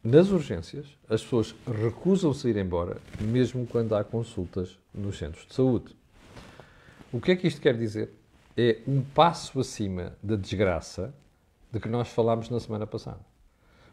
nas 0.07 0.29
urgências, 0.29 0.85
as 1.09 1.21
pessoas 1.21 1.53
recusam-se 1.67 2.47
a 2.47 2.49
ir 2.49 2.55
embora, 2.55 2.95
mesmo 3.19 3.67
quando 3.67 3.93
há 3.93 4.05
consultas 4.05 4.79
nos 4.93 5.17
centros 5.17 5.45
de 5.45 5.53
saúde. 5.53 5.93
O 7.11 7.19
que 7.19 7.33
é 7.33 7.35
que 7.35 7.45
isto 7.45 7.59
quer 7.59 7.75
dizer? 7.75 8.13
É 8.55 8.79
um 8.87 9.01
passo 9.01 9.59
acima 9.59 10.15
da 10.23 10.37
desgraça 10.37 11.13
de 11.69 11.81
que 11.81 11.89
nós 11.89 12.07
falámos 12.07 12.49
na 12.49 12.57
semana 12.57 12.87
passada. 12.87 13.19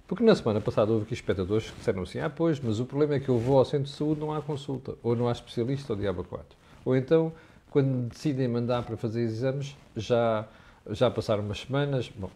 Porque 0.06 0.22
na 0.22 0.36
semana 0.36 0.60
passada 0.60 0.92
houve 0.92 1.04
aqui 1.04 1.14
espectadores 1.14 1.68
que 1.70 1.78
disseram 1.78 2.02
assim: 2.02 2.20
ah, 2.20 2.30
pois, 2.30 2.60
mas 2.60 2.78
o 2.78 2.86
problema 2.86 3.14
é 3.14 3.20
que 3.20 3.28
eu 3.28 3.38
vou 3.38 3.58
ao 3.58 3.64
centro 3.64 3.90
de 3.90 3.96
saúde 3.96 4.20
não 4.20 4.32
há 4.32 4.40
consulta, 4.40 4.94
ou 5.02 5.16
não 5.16 5.28
há 5.28 5.32
especialista, 5.32 5.94
ou 5.94 5.98
diabo 5.98 6.22
4. 6.22 6.46
Ou 6.84 6.94
então, 6.94 7.32
quando 7.70 8.08
decidem 8.08 8.46
mandar 8.46 8.84
para 8.84 8.96
fazer 8.96 9.22
exames, 9.22 9.76
já, 9.96 10.46
já 10.90 11.10
passaram 11.10 11.42
umas 11.42 11.58
semanas. 11.58 12.08
Bom, 12.14 12.30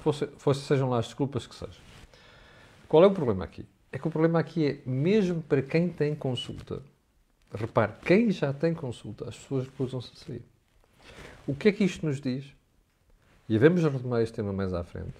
fosse, 0.00 0.26
fosse, 0.38 0.60
sejam 0.62 0.88
lá 0.88 0.98
as 0.98 1.06
desculpas 1.06 1.46
que 1.46 1.54
sejam. 1.54 1.91
Qual 2.92 3.02
é 3.02 3.06
o 3.06 3.10
problema 3.10 3.44
aqui? 3.44 3.64
É 3.90 3.98
que 3.98 4.06
o 4.06 4.10
problema 4.10 4.38
aqui 4.38 4.66
é, 4.66 4.78
mesmo 4.84 5.40
para 5.40 5.62
quem 5.62 5.88
tem 5.88 6.14
consulta, 6.14 6.82
repare, 7.50 7.94
quem 8.04 8.30
já 8.30 8.52
tem 8.52 8.74
consulta, 8.74 9.26
as 9.30 9.38
pessoas 9.38 9.64
recusam-se 9.64 10.12
a 10.12 10.16
sair. 10.26 10.42
O 11.46 11.54
que 11.54 11.70
é 11.70 11.72
que 11.72 11.84
isto 11.84 12.04
nos 12.04 12.20
diz? 12.20 12.52
E 13.48 13.56
vamos 13.56 13.82
retomar 13.82 14.20
este 14.20 14.34
tema 14.34 14.52
mais 14.52 14.74
à 14.74 14.84
frente 14.84 15.14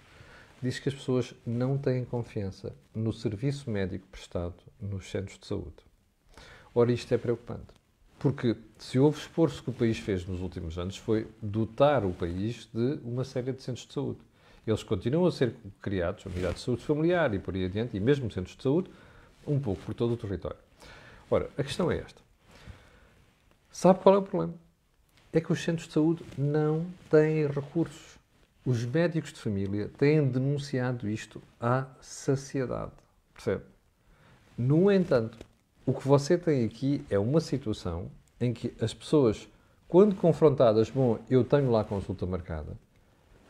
diz 0.63 0.79
que 0.79 0.91
as 0.91 0.95
pessoas 0.95 1.35
não 1.47 1.79
têm 1.79 2.05
confiança 2.05 2.77
no 2.95 3.11
serviço 3.11 3.71
médico 3.71 4.07
prestado 4.09 4.55
nos 4.79 5.11
centros 5.11 5.39
de 5.39 5.47
saúde. 5.47 5.83
Ora, 6.75 6.93
isto 6.93 7.15
é 7.15 7.17
preocupante. 7.17 7.73
Porque 8.19 8.55
se 8.77 8.99
houve 8.99 9.19
esforço 9.19 9.63
que 9.63 9.71
o 9.71 9.73
país 9.73 9.99
fez 9.99 10.27
nos 10.27 10.43
últimos 10.43 10.79
anos 10.79 10.99
foi 10.99 11.27
dotar 11.41 12.05
o 12.05 12.13
país 12.13 12.69
de 12.71 13.01
uma 13.03 13.25
série 13.25 13.51
de 13.51 13.63
centros 13.63 13.87
de 13.87 13.95
saúde. 13.95 14.21
Eles 14.67 14.83
continuam 14.83 15.27
a 15.27 15.33
ser 15.33 15.55
criados, 15.81 16.25
unidades 16.25 16.61
de 16.61 16.65
saúde 16.67 16.83
familiar 16.83 17.35
e 17.35 17.39
por 17.39 17.55
aí 17.55 17.65
adiante, 17.65 17.97
e 17.97 18.01
mesmo 18.01 18.31
centros 18.31 18.57
de 18.57 18.63
saúde, 18.63 18.91
um 19.47 19.59
pouco 19.59 19.83
por 19.83 19.95
todo 19.95 20.15
o 20.15 20.17
território. 20.17 20.59
Ora, 21.31 21.51
a 21.59 21.63
questão 21.63 21.91
é 21.91 21.99
esta. 21.99 22.21
Sabe 23.71 24.01
qual 24.01 24.15
é 24.15 24.19
o 24.19 24.23
problema? 24.23 24.55
É 25.33 25.41
que 25.41 25.51
os 25.51 25.63
centros 25.63 25.89
de 25.89 25.95
saúde 25.95 26.25
não 26.37 26.87
têm 27.11 27.47
recursos. 27.47 28.19
Os 28.65 28.85
médicos 28.85 29.33
de 29.33 29.41
família 29.41 29.91
têm 29.99 30.25
denunciado 30.29 31.09
isto 31.09 31.43
à 31.61 31.87
saciedade. 32.01 32.93
Percebe? 33.35 33.65
No 34.57 34.93
entanto, 34.93 35.39
o 35.85 35.93
que 35.93 36.07
você 36.07 36.39
tem 36.39 36.65
aqui 36.65 37.05
é 37.11 37.19
uma 37.19 37.41
situação 37.41 38.11
em 38.39 38.53
que 38.53 38.73
as 38.81 38.95
pessoas, 38.95 39.49
quando 39.89 40.15
confrontadas, 40.15 40.91
bom, 40.91 41.19
eu 41.29 41.43
tenho 41.43 41.71
lá 41.71 41.83
consulta 41.83 42.25
marcada, 42.27 42.77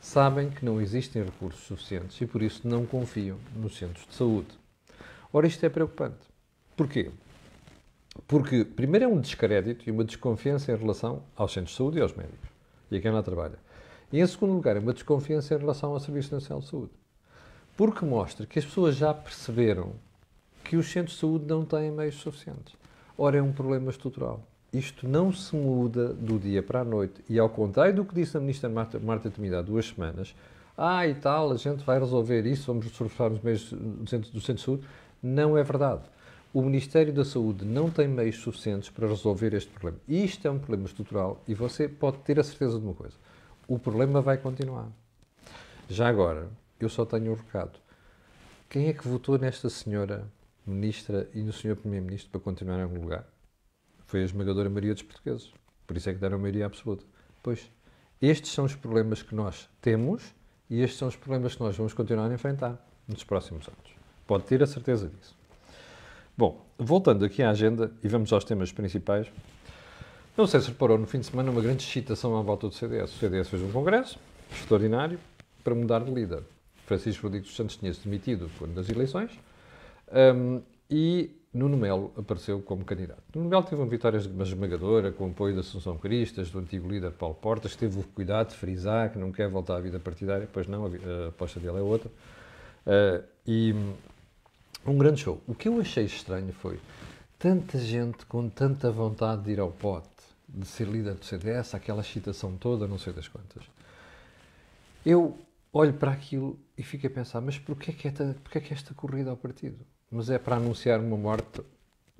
sabem 0.03 0.49
que 0.49 0.65
não 0.65 0.81
existem 0.81 1.23
recursos 1.23 1.63
suficientes 1.63 2.19
e 2.19 2.27
por 2.27 2.41
isso 2.41 2.67
não 2.67 2.85
confiam 2.85 3.37
nos 3.55 3.77
centros 3.77 4.05
de 4.05 4.13
saúde. 4.13 4.49
Ora, 5.31 5.47
isto 5.47 5.65
é 5.65 5.69
preocupante. 5.69 6.27
Porquê? 6.75 7.09
Porque, 8.27 8.65
primeiro, 8.65 9.05
é 9.05 9.07
um 9.07 9.19
descrédito 9.19 9.87
e 9.87 9.91
uma 9.91 10.03
desconfiança 10.03 10.71
em 10.71 10.75
relação 10.75 11.23
aos 11.35 11.53
centros 11.53 11.71
de 11.71 11.77
saúde 11.77 11.97
e 11.97 12.01
aos 12.01 12.13
médicos 12.13 12.49
e 12.91 12.97
a 12.97 13.01
quem 13.01 13.11
lá 13.11 13.23
trabalha. 13.23 13.57
E, 14.11 14.19
em 14.19 14.27
segundo 14.27 14.53
lugar, 14.53 14.75
é 14.75 14.79
uma 14.79 14.93
desconfiança 14.93 15.55
em 15.55 15.57
relação 15.57 15.93
ao 15.93 15.99
Serviço 15.99 16.35
Nacional 16.35 16.61
de 16.61 16.69
Saúde. 16.69 16.91
Porque 17.75 18.05
mostra 18.05 18.45
que 18.45 18.59
as 18.59 18.65
pessoas 18.65 18.97
já 18.97 19.13
perceberam 19.13 19.93
que 20.65 20.75
os 20.75 20.85
centros 20.91 21.15
de 21.15 21.21
saúde 21.21 21.45
não 21.47 21.65
têm 21.65 21.89
meios 21.89 22.15
suficientes. 22.15 22.75
Ora, 23.17 23.37
é 23.37 23.41
um 23.41 23.53
problema 23.53 23.89
estrutural. 23.89 24.45
Isto 24.73 25.07
não 25.07 25.31
se 25.31 25.55
muda 25.55 26.13
do 26.13 26.39
dia 26.39 26.63
para 26.63 26.81
a 26.81 26.83
noite. 26.83 27.23
E 27.29 27.37
ao 27.37 27.47
contrário 27.47 27.93
do 27.93 28.03
que 28.05 28.15
disse 28.15 28.35
a 28.35 28.39
ministra 28.39 28.67
Marta, 28.67 28.99
Marta 28.99 29.29
Temida 29.29 29.59
há 29.59 29.61
duas 29.61 29.85
semanas, 29.87 30.33
ah, 30.75 31.07
e 31.07 31.13
tal, 31.13 31.51
a 31.51 31.57
gente 31.57 31.83
vai 31.85 31.99
resolver 31.99 32.45
isso, 32.47 32.65
vamos 32.65 32.85
reforçar 32.87 33.31
os 33.31 33.39
meios 33.41 33.71
do 33.71 34.09
centro, 34.09 34.31
do 34.31 34.41
centro 34.41 34.55
de 34.55 34.61
saúde, 34.63 34.83
não 35.21 35.55
é 35.55 35.63
verdade. 35.63 36.01
O 36.51 36.61
Ministério 36.61 37.13
da 37.13 37.23
Saúde 37.23 37.65
não 37.65 37.89
tem 37.89 38.07
meios 38.07 38.37
suficientes 38.37 38.89
para 38.89 39.07
resolver 39.07 39.53
este 39.53 39.71
problema. 39.71 39.99
Isto 40.07 40.47
é 40.47 40.51
um 40.51 40.59
problema 40.59 40.85
estrutural 40.85 41.43
e 41.47 41.53
você 41.53 41.87
pode 41.87 42.17
ter 42.19 42.39
a 42.39 42.43
certeza 42.43 42.79
de 42.79 42.85
uma 42.85 42.93
coisa: 42.93 43.15
o 43.67 43.79
problema 43.79 44.21
vai 44.21 44.37
continuar. 44.37 44.87
Já 45.89 46.07
agora, 46.07 46.49
eu 46.79 46.89
só 46.89 47.05
tenho 47.05 47.31
um 47.31 47.35
recado. 47.35 47.79
Quem 48.69 48.87
é 48.87 48.93
que 48.93 49.07
votou 49.07 49.37
nesta 49.37 49.69
senhora 49.69 50.27
ministra 50.65 51.27
e 51.33 51.41
no 51.41 51.53
senhor 51.53 51.75
primeiro-ministro 51.75 52.31
para 52.31 52.39
continuar 52.39 52.79
em 52.79 52.83
algum 52.83 53.01
lugar? 53.01 53.32
Foi 54.13 54.21
a 54.21 54.25
esmagadora 54.25 54.69
maioria 54.69 54.93
dos 54.93 55.01
portugueses. 55.01 55.51
Por 55.87 55.97
isso 55.97 56.07
é 56.07 56.13
que 56.13 56.19
deram 56.19 56.35
a 56.35 56.39
maioria 56.39 56.67
absoluta. 56.67 57.03
Pois, 57.41 57.67
estes 58.21 58.51
são 58.51 58.63
os 58.63 58.75
problemas 58.75 59.23
que 59.23 59.33
nós 59.33 59.67
temos 59.81 60.35
e 60.69 60.81
estes 60.81 60.99
são 60.99 61.07
os 61.07 61.15
problemas 61.15 61.55
que 61.55 61.63
nós 61.63 61.75
vamos 61.75 61.95
continuar 61.95 62.29
a 62.29 62.33
enfrentar 62.35 62.77
nos 63.07 63.23
próximos 63.23 63.67
anos. 63.67 63.97
Pode 64.27 64.43
ter 64.43 64.61
a 64.61 64.67
certeza 64.67 65.09
disso. 65.09 65.35
Bom, 66.37 66.63
voltando 66.77 67.25
aqui 67.25 67.41
à 67.41 67.49
agenda 67.49 67.91
e 68.03 68.07
vamos 68.07 68.31
aos 68.31 68.43
temas 68.43 68.71
principais. 68.71 69.25
Não 70.37 70.45
sei 70.45 70.59
se 70.59 70.67
reparou 70.67 70.99
no 70.99 71.07
fim 71.07 71.19
de 71.19 71.25
semana 71.25 71.49
uma 71.49 71.61
grande 71.61 71.83
excitação 71.83 72.37
à 72.37 72.41
volta 72.43 72.67
do 72.67 72.75
CDS. 72.75 73.15
O 73.15 73.17
CDS 73.17 73.49
fez 73.49 73.63
um 73.63 73.71
congresso 73.71 74.19
extraordinário 74.51 75.19
para 75.63 75.73
mudar 75.73 76.03
de 76.03 76.11
líder. 76.11 76.43
Francisco 76.85 77.23
Rodrigues 77.23 77.47
dos 77.47 77.57
Santos 77.57 77.77
tinha-se 77.77 78.03
demitido 78.03 78.47
quando 78.59 78.75
das 78.75 78.87
eleições 78.89 79.31
um, 80.35 80.61
e 80.87 81.31
Nuno 81.53 81.77
Melo 81.77 82.11
apareceu 82.17 82.61
como 82.61 82.83
candidato. 82.83 83.21
Nuno 83.35 83.47
Melo 83.47 83.63
teve 83.63 83.75
uma 83.75 83.87
vitória 83.87 84.17
esmagadora 84.17 85.11
com 85.11 85.27
o 85.27 85.31
apoio 85.31 85.53
da 85.53 85.61
Assunção 85.61 85.97
Cristas, 85.97 86.49
do 86.49 86.57
antigo 86.57 86.89
líder 86.89 87.11
Paulo 87.11 87.35
Portas, 87.35 87.75
teve 87.75 87.99
o 87.99 88.03
cuidado 88.03 88.49
de 88.49 88.55
frisar 88.55 89.11
que 89.11 89.19
não 89.19 89.31
quer 89.31 89.47
voltar 89.49 89.77
à 89.77 89.79
vida 89.79 89.99
partidária, 89.99 90.49
pois 90.51 90.67
não, 90.67 90.85
a 90.85 91.27
aposta 91.27 91.59
dele 91.59 91.77
é 91.77 91.81
outra. 91.81 92.09
Uh, 92.87 93.23
e 93.45 93.75
um 94.85 94.97
grande 94.97 95.21
show. 95.21 95.41
O 95.47 95.53
que 95.53 95.67
eu 95.67 95.79
achei 95.79 96.05
estranho 96.05 96.51
foi 96.53 96.79
tanta 97.37 97.77
gente 97.77 98.25
com 98.25 98.49
tanta 98.49 98.91
vontade 98.91 99.43
de 99.43 99.51
ir 99.51 99.59
ao 99.59 99.71
pote, 99.71 100.09
de 100.49 100.65
ser 100.65 100.87
líder 100.87 101.13
do 101.13 101.23
CDS, 101.23 101.75
aquela 101.75 102.01
excitação 102.01 102.57
toda, 102.57 102.87
não 102.87 102.97
sei 102.97 103.13
das 103.13 103.27
quantas. 103.27 103.63
Eu 105.05 105.37
olho 105.71 105.93
para 105.93 106.11
aquilo 106.11 106.57
e 106.75 106.81
fico 106.81 107.05
a 107.05 107.09
pensar, 107.09 107.41
mas 107.41 107.59
porquê 107.59 107.91
que, 107.93 108.07
é, 108.07 108.11
porquê 108.11 108.59
que 108.59 108.73
esta 108.73 108.93
corrida 108.93 109.29
ao 109.29 109.37
partido? 109.37 109.85
Mas 110.15 110.29
é 110.29 110.37
para 110.37 110.57
anunciar 110.57 110.99
uma 110.99 111.17
morte, 111.17 111.63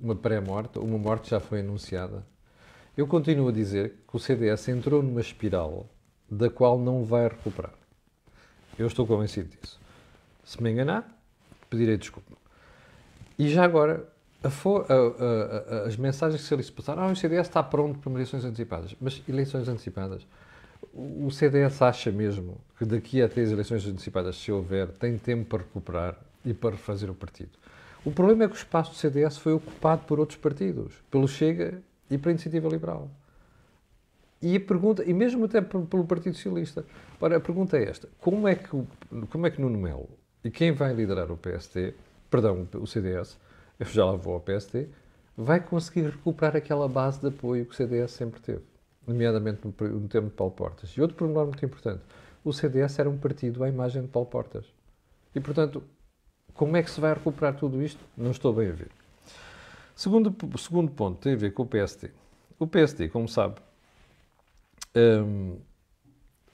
uma 0.00 0.16
pré-morte, 0.16 0.80
uma 0.80 0.98
morte 0.98 1.30
já 1.30 1.38
foi 1.38 1.60
anunciada. 1.60 2.26
Eu 2.96 3.06
continuo 3.06 3.50
a 3.50 3.52
dizer 3.52 4.00
que 4.08 4.16
o 4.16 4.18
CDS 4.18 4.66
entrou 4.68 5.00
numa 5.00 5.20
espiral 5.20 5.88
da 6.28 6.50
qual 6.50 6.76
não 6.76 7.04
vai 7.04 7.28
recuperar. 7.28 7.72
Eu 8.76 8.88
estou 8.88 9.06
convencido 9.06 9.48
disso. 9.48 9.80
Se 10.44 10.60
me 10.60 10.72
enganar, 10.72 11.08
pedirei 11.70 11.96
desculpa. 11.96 12.32
E 13.38 13.48
já 13.48 13.62
agora, 13.62 14.08
a 14.42 14.50
for, 14.50 14.86
a, 14.90 14.94
a, 14.94 15.86
as 15.86 15.96
mensagens 15.96 16.42
que 16.42 16.48
se 16.48 16.52
ali 16.52 16.64
se 16.64 16.72
passaram, 16.72 17.04
ah, 17.04 17.12
o 17.12 17.14
CDS 17.14 17.46
está 17.46 17.62
pronto 17.62 18.00
para 18.00 18.10
eleições 18.10 18.44
antecipadas. 18.44 18.96
Mas 19.00 19.22
eleições 19.28 19.68
antecipadas, 19.68 20.26
o 20.92 21.30
CDS 21.30 21.80
acha 21.80 22.10
mesmo 22.10 22.60
que 22.76 22.84
daqui 22.84 23.22
a 23.22 23.28
três 23.28 23.52
eleições 23.52 23.86
antecipadas, 23.86 24.34
se 24.34 24.50
houver, 24.50 24.88
tem 24.88 25.16
tempo 25.16 25.44
para 25.44 25.58
recuperar 25.58 26.18
e 26.44 26.52
para 26.52 26.70
refazer 26.70 27.08
o 27.08 27.14
partido. 27.14 27.56
O 28.04 28.10
problema 28.10 28.44
é 28.44 28.48
que 28.48 28.54
o 28.54 28.56
espaço 28.56 28.90
do 28.90 28.96
CDS 28.96 29.38
foi 29.38 29.54
ocupado 29.54 30.04
por 30.04 30.20
outros 30.20 30.38
partidos, 30.38 30.94
pelo 31.10 31.26
Chega 31.26 31.82
e 32.10 32.18
pela 32.18 32.32
Iniciativa 32.32 32.68
Liberal. 32.68 33.10
E 34.42 34.56
a 34.56 34.60
pergunta, 34.60 35.02
e 35.04 35.14
mesmo 35.14 35.46
até 35.46 35.60
pelo 35.62 36.04
Partido 36.04 36.36
Socialista. 36.36 36.84
Ora, 37.18 37.38
a 37.38 37.40
pergunta 37.40 37.78
é 37.78 37.84
esta: 37.84 38.08
como 38.20 38.46
é 38.46 38.54
que, 38.54 38.68
como 39.30 39.46
é 39.46 39.50
que 39.50 39.60
Nuno 39.60 39.78
Melo 39.78 40.10
e 40.44 40.50
quem 40.50 40.72
vai 40.72 40.92
liderar 40.92 41.30
o 41.32 41.36
PST 41.38 41.94
perdão, 42.34 42.66
o 42.74 42.86
CDS, 42.86 43.38
eu 43.78 43.86
já 43.86 44.04
lá 44.04 44.16
vou 44.16 44.34
ao 44.34 44.40
PST, 44.40 44.88
vai 45.36 45.60
conseguir 45.60 46.06
recuperar 46.06 46.56
aquela 46.56 46.88
base 46.88 47.20
de 47.20 47.28
apoio 47.28 47.64
que 47.64 47.70
o 47.70 47.76
CDS 47.76 48.10
sempre 48.10 48.40
teve, 48.40 48.62
nomeadamente 49.06 49.60
no, 49.64 49.88
no 49.88 50.08
tempo 50.08 50.26
de 50.26 50.34
Paulo 50.34 50.52
Portas. 50.52 50.90
E 50.90 51.00
outro 51.00 51.16
pormenor 51.16 51.44
muito 51.44 51.64
importante, 51.64 52.02
o 52.44 52.52
CDS 52.52 52.98
era 52.98 53.08
um 53.08 53.16
partido 53.16 53.62
à 53.62 53.68
imagem 53.68 54.02
de 54.02 54.08
Paulo 54.08 54.28
Portas. 54.28 54.66
E, 55.32 55.38
portanto, 55.38 55.80
como 56.54 56.76
é 56.76 56.82
que 56.82 56.90
se 56.90 57.00
vai 57.00 57.12
recuperar 57.12 57.54
tudo 57.54 57.82
isto? 57.82 58.02
Não 58.16 58.30
estou 58.30 58.52
bem 58.52 58.70
a 58.70 58.72
ver. 58.72 58.90
Segundo, 59.94 60.34
segundo 60.58 60.90
ponto 60.90 61.20
tem 61.20 61.34
a 61.34 61.36
ver 61.36 61.52
com 61.52 61.62
o 61.62 61.66
PST. 61.66 62.10
O 62.58 62.66
PST, 62.66 63.08
como 63.08 63.28
sabe, 63.28 63.56
um, 64.96 65.56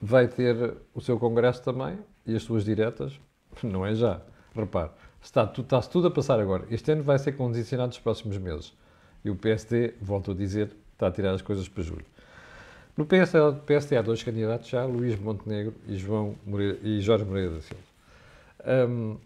vai 0.01 0.27
ter 0.27 0.77
o 0.95 1.01
seu 1.01 1.19
congresso 1.19 1.63
também 1.63 1.99
e 2.27 2.35
as 2.35 2.43
suas 2.43 2.65
diretas, 2.65 3.19
não 3.63 3.85
é 3.85 3.95
já. 3.95 4.21
Repare, 4.55 4.91
Está, 5.23 5.53
está-se 5.57 5.91
tudo 5.91 6.09
a 6.09 6.11
passar 6.11 6.41
agora. 6.41 6.65
Este 6.71 6.93
ano 6.93 7.03
vai 7.03 7.19
ser 7.19 7.33
condicionado 7.33 7.89
nos 7.89 7.99
próximos 7.99 8.39
meses. 8.39 8.73
E 9.25 9.31
o 9.31 9.37
PSD, 9.37 9.95
volto 10.01 10.31
a 10.31 10.35
dizer, 10.35 10.75
está 10.95 11.09
a 11.09 11.11
tirar 11.11 11.33
as 11.35 11.43
coisas 11.43 11.69
para 11.69 11.83
julho. 11.83 12.07
No 12.97 13.05
PSD, 13.05 13.39
PSD 13.67 13.97
há 13.97 14.03
dois 14.03 14.23
candidatos 14.23 14.69
já, 14.69 14.85
Luís 14.85 15.19
Montenegro 15.19 15.75
e, 15.87 15.97
João 15.97 16.35
Moreira, 16.45 16.79
e 16.83 17.01
Jorge 17.01 17.25
Moreira 17.25 17.55
da 17.55 17.61
Silva. 17.61 17.83
Um, 18.89 19.19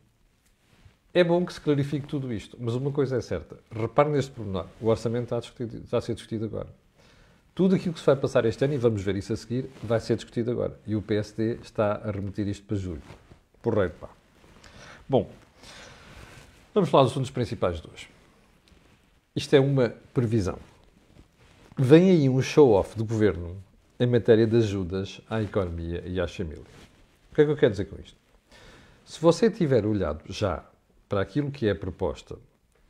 é 1.14 1.24
bom 1.24 1.46
que 1.46 1.52
se 1.52 1.60
clarifique 1.60 2.06
tudo 2.06 2.32
isto, 2.32 2.56
mas 2.60 2.74
uma 2.74 2.90
coisa 2.90 3.16
é 3.16 3.20
certa. 3.20 3.56
Repare 3.70 4.10
neste 4.10 4.32
pormenor. 4.32 4.66
O 4.80 4.88
orçamento 4.88 5.34
está 5.34 5.38
está 5.38 5.98
a 5.98 6.00
ser 6.00 6.14
discutido 6.14 6.44
agora. 6.44 6.68
Tudo 7.54 7.76
aquilo 7.76 7.94
que 7.94 8.00
se 8.00 8.06
vai 8.06 8.16
passar 8.16 8.44
este 8.44 8.64
ano, 8.64 8.74
e 8.74 8.78
vamos 8.78 9.00
ver 9.02 9.14
isso 9.16 9.32
a 9.32 9.36
seguir, 9.36 9.70
vai 9.82 10.00
ser 10.00 10.16
discutido 10.16 10.50
agora. 10.50 10.78
E 10.86 10.96
o 10.96 11.00
PSD 11.00 11.58
está 11.62 12.00
a 12.04 12.10
remeter 12.10 12.48
isto 12.48 12.66
para 12.66 12.76
julho. 12.76 13.02
Porreiro, 13.62 13.94
pá. 14.00 14.08
Bom, 15.08 15.30
Vamos 16.74 16.90
falar 16.90 17.04
dos 17.04 17.12
assuntos 17.12 17.30
principais 17.30 17.80
de 17.80 17.88
hoje. 17.88 18.08
Isto 19.36 19.54
é 19.54 19.60
uma 19.60 19.94
previsão. 20.12 20.58
Vem 21.78 22.10
aí 22.10 22.28
um 22.28 22.42
show-off 22.42 22.98
do 22.98 23.04
governo 23.04 23.62
em 24.00 24.08
matéria 24.08 24.44
de 24.44 24.56
ajudas 24.56 25.20
à 25.30 25.40
economia 25.40 26.02
e 26.04 26.20
às 26.20 26.34
famílias. 26.34 26.66
O 27.30 27.34
que 27.36 27.42
é 27.42 27.44
que 27.44 27.50
eu 27.52 27.56
quero 27.56 27.70
dizer 27.70 27.84
com 27.84 27.94
isto? 28.02 28.16
Se 29.04 29.20
você 29.20 29.48
tiver 29.48 29.86
olhado 29.86 30.24
já 30.28 30.64
para 31.14 31.20
aquilo 31.20 31.48
que 31.48 31.68
é 31.68 31.74
proposta, 31.74 32.36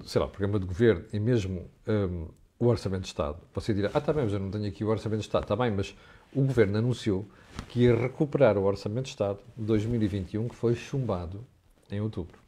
sei 0.02 0.18
lá, 0.18 0.26
o 0.26 0.30
programa 0.30 0.58
de 0.58 0.64
governo 0.64 1.04
e 1.12 1.20
mesmo 1.20 1.68
um, 1.86 2.26
o 2.58 2.68
Orçamento 2.68 3.02
de 3.02 3.08
Estado, 3.08 3.36
você 3.52 3.74
dirá: 3.74 3.90
Ah, 3.92 3.98
está 3.98 4.14
bem, 4.14 4.24
mas 4.24 4.32
eu 4.32 4.40
não 4.40 4.50
tenho 4.50 4.66
aqui 4.66 4.82
o 4.82 4.88
Orçamento 4.88 5.20
de 5.20 5.26
Estado. 5.26 5.42
Está 5.42 5.54
bem, 5.54 5.70
mas 5.70 5.94
o 6.32 6.40
governo 6.40 6.78
anunciou 6.78 7.28
que 7.68 7.80
ia 7.80 7.94
recuperar 7.94 8.56
o 8.56 8.62
Orçamento 8.62 9.04
de 9.04 9.10
Estado 9.10 9.40
de 9.54 9.62
2021, 9.64 10.48
que 10.48 10.54
foi 10.54 10.74
chumbado 10.74 11.46
em 11.90 12.00
outubro. 12.00 12.38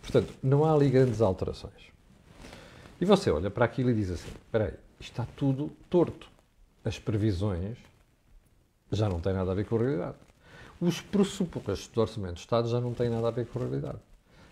Portanto, 0.00 0.34
não 0.42 0.64
há 0.64 0.74
ali 0.74 0.90
grandes 0.90 1.20
alterações. 1.20 1.92
E 3.00 3.04
você 3.04 3.30
olha 3.30 3.52
para 3.52 3.64
aquilo 3.64 3.90
e 3.90 3.94
diz 3.94 4.10
assim: 4.10 4.30
espera 4.30 4.64
aí, 4.64 4.74
está 4.98 5.24
tudo 5.36 5.70
torto. 5.88 6.28
As 6.84 6.98
previsões 6.98 7.78
já 8.90 9.08
não 9.08 9.20
têm 9.20 9.32
nada 9.32 9.52
a 9.52 9.54
ver 9.54 9.64
com 9.64 9.76
a 9.76 9.78
realidade. 9.78 10.16
Os 10.80 11.00
pressupostos 11.00 11.86
do 11.86 12.00
Orçamento 12.00 12.34
do 12.34 12.38
Estado 12.38 12.68
já 12.68 12.80
não 12.80 12.92
têm 12.92 13.08
nada 13.08 13.28
a 13.28 13.30
ver 13.30 13.46
com 13.46 13.60
a 13.60 13.62
realidade. 13.62 14.00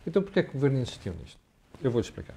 Então, 0.07 0.23
porquê 0.23 0.41
é 0.41 0.43
que 0.43 0.51
o 0.51 0.53
Governo 0.55 0.79
insistiu 0.79 1.15
nisto? 1.15 1.39
Eu 1.83 1.91
vou-lhe 1.91 2.07
explicar. 2.07 2.35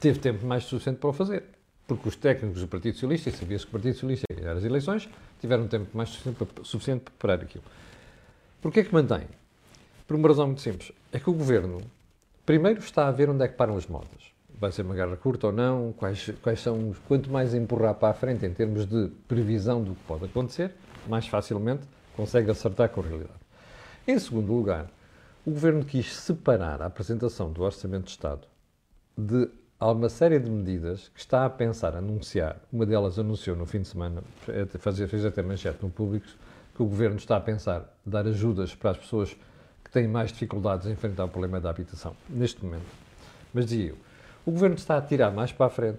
Teve 0.00 0.18
tempo 0.18 0.44
mais 0.46 0.64
suficiente 0.64 0.98
para 0.98 1.10
o 1.10 1.12
fazer. 1.12 1.44
Porque 1.86 2.08
os 2.08 2.16
técnicos 2.16 2.60
do 2.60 2.68
Partido 2.68 2.94
Socialista, 2.94 3.28
e 3.28 3.32
sabia-se 3.32 3.64
que 3.64 3.70
o 3.70 3.72
Partido 3.72 3.94
Socialista 3.94 4.26
ia 4.30 4.40
ganhar 4.40 4.56
as 4.56 4.64
eleições, 4.64 5.08
tiveram 5.40 5.66
tempo 5.66 5.88
mais 5.96 6.08
suficiente 6.62 7.00
para, 7.00 7.12
preparar 7.12 7.42
aquilo. 7.42 7.64
Porquê 8.60 8.80
é 8.80 8.84
que 8.84 8.94
mantém? 8.94 9.26
Por 10.06 10.16
uma 10.16 10.28
razão 10.28 10.46
muito 10.46 10.60
simples. 10.60 10.92
É 11.12 11.18
que 11.18 11.28
o 11.28 11.32
governo, 11.32 11.82
primeiro, 12.46 12.80
está 12.80 13.08
a 13.08 13.10
ver 13.10 13.28
onde 13.28 13.44
é 13.44 13.48
que 13.48 13.54
param 13.54 13.76
as 13.76 13.86
modas. 13.86 14.32
vai 14.58 14.70
ser 14.70 14.82
uma 14.82 14.94
guerra 14.94 15.16
curta 15.16 15.48
ou 15.48 15.52
não, 15.52 15.92
quais, 15.92 16.30
quais 16.40 16.60
são 16.60 16.90
os. 16.90 16.98
Quanto 17.00 17.30
mais 17.30 17.52
empurrar 17.52 17.94
para 17.94 18.10
a 18.10 18.14
frente 18.14 18.46
em 18.46 18.52
termos 18.52 18.86
de 18.86 19.08
previsão 19.26 19.82
do 19.82 19.94
que 19.94 20.02
pode 20.04 20.24
acontecer, 20.24 20.72
mais 21.08 21.26
facilmente 21.26 21.82
consegue 22.16 22.50
acertar 22.50 22.88
com 22.90 23.00
a 23.00 23.04
realidade. 23.04 23.40
Em 24.06 24.18
segundo 24.18 24.52
lugar, 24.52 24.88
o 25.44 25.50
governo 25.50 25.84
quis 25.84 26.14
separar 26.14 26.80
a 26.80 26.86
apresentação 26.86 27.50
do 27.52 27.62
Orçamento 27.62 28.04
de 28.04 28.10
Estado 28.10 28.46
de 29.18 29.48
uma 29.80 30.08
série 30.08 30.38
de 30.38 30.48
medidas 30.48 31.10
que 31.12 31.18
está 31.18 31.44
a 31.44 31.50
pensar 31.50 31.96
anunciar. 31.96 32.60
Uma 32.72 32.86
delas 32.86 33.18
anunciou 33.18 33.56
no 33.56 33.66
fim 33.66 33.80
de 33.80 33.88
semana, 33.88 34.22
fez 34.38 35.24
até 35.24 35.42
manchete 35.42 35.82
no 35.82 35.90
público, 35.90 36.26
que 36.74 36.82
o 36.82 36.86
governo 36.86 37.16
está 37.16 37.36
a 37.36 37.40
pensar 37.40 37.92
dar 38.06 38.24
ajudas 38.28 38.72
para 38.76 38.92
as 38.92 38.96
pessoas 38.96 39.36
que 39.82 39.90
têm 39.90 40.06
mais 40.06 40.30
dificuldades 40.30 40.86
em 40.86 40.92
enfrentar 40.92 41.24
o 41.24 41.28
problema 41.28 41.60
da 41.60 41.70
habitação, 41.70 42.14
neste 42.30 42.64
momento. 42.64 42.86
Mas 43.52 43.66
dizia 43.66 43.90
eu, 43.90 43.96
o 44.46 44.52
governo 44.52 44.76
está 44.76 44.96
a 44.96 45.02
tirar 45.02 45.32
mais 45.32 45.50
para 45.50 45.66
a 45.66 45.70
frente. 45.70 45.98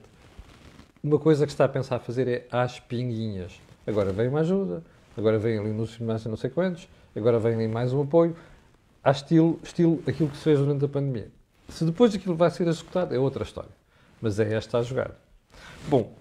Uma 1.03 1.19
coisa 1.19 1.45
que 1.45 1.51
está 1.51 1.65
a 1.65 1.69
pensar 1.69 1.99
fazer 1.99 2.27
é 2.29 2.47
às 2.49 2.79
pinguinhas. 2.79 3.59
Agora 3.85 4.13
vem 4.13 4.29
uma 4.29 4.39
ajuda, 4.39 4.81
agora 5.17 5.37
vem 5.37 5.59
ali 5.59 5.73
no 5.73 5.85
mais 6.05 6.23
não 6.25 6.37
sei 6.37 6.49
quantos, 6.49 6.87
agora 7.13 7.37
vem 7.37 7.55
ali 7.55 7.67
mais 7.67 7.91
um 7.91 8.01
apoio, 8.01 8.33
a 9.03 9.11
estilo, 9.11 9.59
estilo 9.63 10.01
aquilo 10.07 10.29
que 10.29 10.37
se 10.37 10.43
fez 10.43 10.59
durante 10.59 10.85
a 10.85 10.87
pandemia. 10.87 11.31
Se 11.69 11.85
depois 11.85 12.13
aquilo 12.13 12.35
vai 12.35 12.49
ser 12.51 12.67
executado, 12.67 13.13
é 13.13 13.19
outra 13.19 13.43
história. 13.43 13.71
Mas 14.21 14.39
é 14.39 14.53
esta 14.53 14.77
a 14.77 14.83
jogar. 14.83 15.11
Bom, 15.87 16.13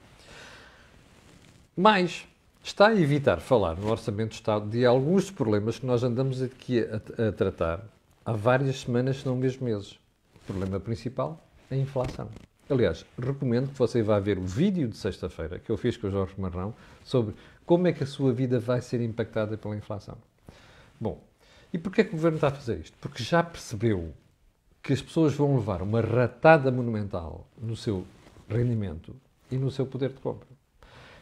mais 1.76 2.26
está 2.62 2.88
a 2.88 3.00
evitar 3.00 3.40
falar 3.40 3.76
no 3.76 3.90
Orçamento 3.90 4.30
do 4.30 4.34
Estado 4.34 4.68
de 4.68 4.84
alguns 4.84 5.30
problemas 5.30 5.78
que 5.78 5.86
nós 5.86 6.02
andamos 6.02 6.42
aqui 6.42 6.80
a, 6.80 7.28
a 7.28 7.32
tratar 7.32 7.84
há 8.24 8.32
várias 8.32 8.80
semanas, 8.80 9.18
se 9.18 9.26
não 9.26 9.36
mesmo 9.36 9.64
meses. 9.64 9.98
O 10.34 10.38
problema 10.46 10.80
principal 10.80 11.44
a 11.70 11.76
inflação. 11.76 12.28
Aliás, 12.68 13.04
recomendo 13.18 13.68
que 13.68 13.78
você 13.78 14.02
vá 14.02 14.18
ver 14.18 14.38
o 14.38 14.46
vídeo 14.46 14.88
de 14.88 14.96
sexta-feira 14.96 15.58
que 15.58 15.70
eu 15.70 15.76
fiz 15.76 15.96
com 15.96 16.06
o 16.06 16.10
Jorge 16.10 16.34
Marrão 16.38 16.74
sobre 17.04 17.34
como 17.66 17.86
é 17.86 17.92
que 17.92 18.02
a 18.02 18.06
sua 18.06 18.32
vida 18.32 18.58
vai 18.58 18.80
ser 18.80 19.00
impactada 19.00 19.56
pela 19.56 19.76
inflação. 19.76 20.16
Bom, 21.00 21.22
e 21.72 21.78
porquê 21.78 22.02
é 22.02 22.04
que 22.04 22.10
o 22.10 22.16
Governo 22.16 22.36
está 22.36 22.48
a 22.48 22.52
fazer 22.52 22.80
isto? 22.80 22.96
Porque 23.00 23.22
já 23.22 23.42
percebeu 23.42 24.12
que 24.82 24.92
as 24.92 25.00
pessoas 25.00 25.34
vão 25.34 25.56
levar 25.56 25.80
uma 25.80 26.00
ratada 26.00 26.70
monumental 26.70 27.46
no 27.60 27.76
seu 27.76 28.04
rendimento 28.48 29.14
e 29.50 29.56
no 29.56 29.70
seu 29.70 29.86
poder 29.86 30.10
de 30.10 30.20
compra. 30.20 30.48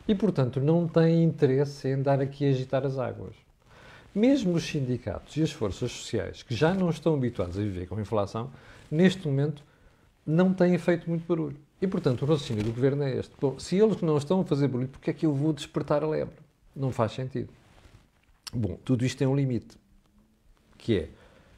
E, 0.09 0.14
portanto, 0.14 0.61
não 0.61 0.88
tem 0.88 1.23
interesse 1.23 1.87
em 1.88 1.92
andar 1.92 2.21
aqui 2.21 2.47
a 2.47 2.50
agitar 2.50 2.85
as 2.85 2.99
águas. 2.99 3.35
Mesmo 4.14 4.54
os 4.54 4.64
sindicatos 4.64 5.37
e 5.37 5.42
as 5.42 5.52
forças 5.52 5.92
sociais, 5.92 6.42
que 6.42 6.54
já 6.54 6.75
não 6.75 6.90
estão 6.90 7.14
habituados 7.14 7.57
a 7.57 7.62
viver 7.62 7.87
com 7.87 8.00
inflação, 8.00 8.50
neste 8.90 9.28
momento 9.28 9.62
não 10.26 10.52
têm 10.52 10.76
feito 10.78 11.09
muito 11.09 11.26
barulho. 11.26 11.57
E, 11.80 11.87
portanto, 11.87 12.23
o 12.23 12.26
raciocínio 12.26 12.64
do 12.64 12.73
governo 12.73 13.04
é 13.04 13.19
este. 13.19 13.33
Bom, 13.40 13.59
se 13.59 13.76
eles 13.76 14.00
não 14.00 14.16
estão 14.16 14.40
a 14.40 14.45
fazer 14.45 14.69
barulho, 14.69 14.88
porque 14.88 15.11
é 15.11 15.12
que 15.12 15.26
eu 15.26 15.33
vou 15.33 15.52
despertar 15.52 16.02
a 16.02 16.09
lebre? 16.09 16.35
Não 16.75 16.90
faz 16.90 17.12
sentido. 17.12 17.50
Bom, 18.52 18.78
tudo 18.85 19.04
isto 19.04 19.19
tem 19.19 19.28
um 19.28 19.37
limite, 19.37 19.78
que 20.80 20.99
é 20.99 21.08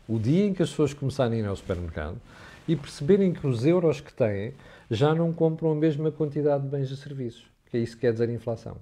o 0.08 0.18
dia 0.18 0.46
em 0.46 0.52
que 0.52 0.62
as 0.62 0.70
pessoas 0.70 0.92
começarem 0.92 1.40
a 1.40 1.44
ir 1.44 1.46
ao 1.46 1.56
supermercado 1.56 2.20
e 2.66 2.76
perceberem 2.76 3.32
que 3.32 3.46
os 3.46 3.64
euros 3.64 4.00
que 4.00 4.12
têm 4.12 4.52
já 4.90 5.14
não 5.14 5.32
compram 5.32 5.72
a 5.72 5.74
mesma 5.74 6.10
quantidade 6.10 6.64
de 6.64 6.68
bens 6.68 6.90
e 6.90 6.96
serviços, 6.96 7.46
que 7.70 7.76
é 7.76 7.80
isso 7.80 7.94
que 7.94 8.02
quer 8.02 8.12
dizer 8.12 8.28
inflação. 8.28 8.76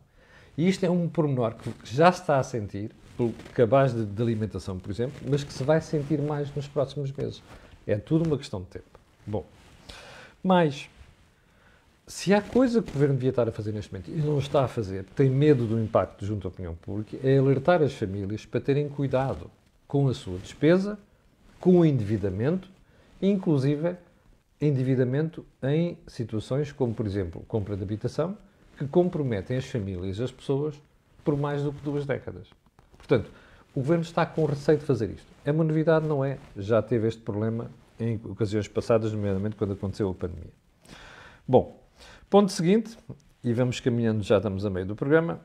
E 0.56 0.68
isto 0.68 0.85
é 0.85 0.90
um 0.90 1.09
pormenor 1.09 1.54
que 1.54 1.73
já 1.85 2.09
está 2.09 2.38
a 2.38 2.42
sentir, 2.42 2.90
pelo 3.16 3.32
cabaz 3.54 3.94
de, 3.94 4.04
de 4.04 4.23
alimentação, 4.23 4.78
por 4.78 4.90
exemplo, 4.90 5.20
mas 5.28 5.44
que 5.44 5.52
se 5.52 5.62
vai 5.62 5.80
sentir 5.80 6.20
mais 6.20 6.54
nos 6.54 6.66
próximos 6.66 7.12
meses. 7.12 7.42
É 7.87 7.97
tudo 7.97 8.26
uma 8.26 8.37
questão 8.37 8.61
de 8.61 8.66
tempo. 8.66 8.99
Bom, 9.26 9.44
mas, 10.42 10.88
se 12.06 12.32
há 12.32 12.40
coisa 12.40 12.82
que 12.82 12.90
o 12.90 12.92
Governo 12.92 13.14
devia 13.14 13.30
estar 13.30 13.49
a 13.49 13.52
fazer 13.52 13.73
neste 13.73 13.92
momento 13.92 14.11
e 14.11 14.16
não 14.16 14.38
está 14.38 14.64
a 14.64 14.68
fazer, 14.68 15.04
tem 15.14 15.30
medo 15.30 15.66
do 15.66 15.78
impacto 15.78 16.25
junto 16.25 16.48
à 16.48 16.50
opinião 16.50 16.74
pública, 16.74 17.16
é 17.22 17.38
alertar 17.38 17.83
as 17.83 17.92
famílias 17.92 18.46
para 18.46 18.61
terem 18.61 18.88
cuidado 18.88 19.50
com 19.90 20.07
a 20.07 20.14
sua 20.14 20.38
despesa, 20.38 20.96
com 21.59 21.81
o 21.81 21.85
endividamento, 21.85 22.70
inclusive 23.20 23.96
endividamento 24.61 25.44
em 25.61 25.98
situações 26.07 26.70
como, 26.70 26.94
por 26.94 27.05
exemplo, 27.07 27.44
compra 27.48 27.76
de 27.76 27.83
habitação, 27.83 28.38
que 28.79 28.87
comprometem 28.87 29.57
as 29.57 29.64
famílias 29.64 30.18
e 30.18 30.22
as 30.22 30.31
pessoas 30.31 30.81
por 31.24 31.37
mais 31.37 31.64
do 31.64 31.72
que 31.72 31.83
duas 31.83 32.07
décadas. 32.07 32.46
Portanto, 32.96 33.33
o 33.74 33.81
Governo 33.81 34.05
está 34.05 34.24
com 34.24 34.44
receio 34.44 34.79
de 34.79 34.85
fazer 34.85 35.11
isto. 35.11 35.26
É 35.44 35.50
uma 35.50 35.64
novidade, 35.64 36.07
não 36.07 36.24
é? 36.24 36.38
Já 36.57 36.81
teve 36.81 37.09
este 37.09 37.22
problema 37.22 37.68
em 37.98 38.14
ocasiões 38.26 38.68
passadas, 38.68 39.12
nomeadamente 39.12 39.57
quando 39.57 39.72
aconteceu 39.72 40.09
a 40.09 40.14
pandemia. 40.14 40.53
Bom, 41.48 41.83
ponto 42.31 42.53
seguinte, 42.53 42.96
e 43.42 43.53
vamos 43.53 43.81
caminhando, 43.81 44.22
já 44.22 44.37
estamos 44.37 44.64
a 44.64 44.70
meio 44.70 44.87
do 44.87 44.94
programa. 44.94 45.40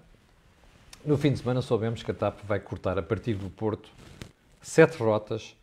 No 1.04 1.18
fim 1.18 1.32
de 1.32 1.40
semana 1.40 1.64
soubemos 1.64 2.04
que 2.04 2.12
a 2.12 2.14
TAP 2.14 2.42
vai 2.44 2.60
cortar 2.60 3.00
a 3.00 3.02
partir 3.02 3.34
do 3.34 3.50
Porto 3.50 3.90
sete 4.66 4.98
rotas 4.98 5.56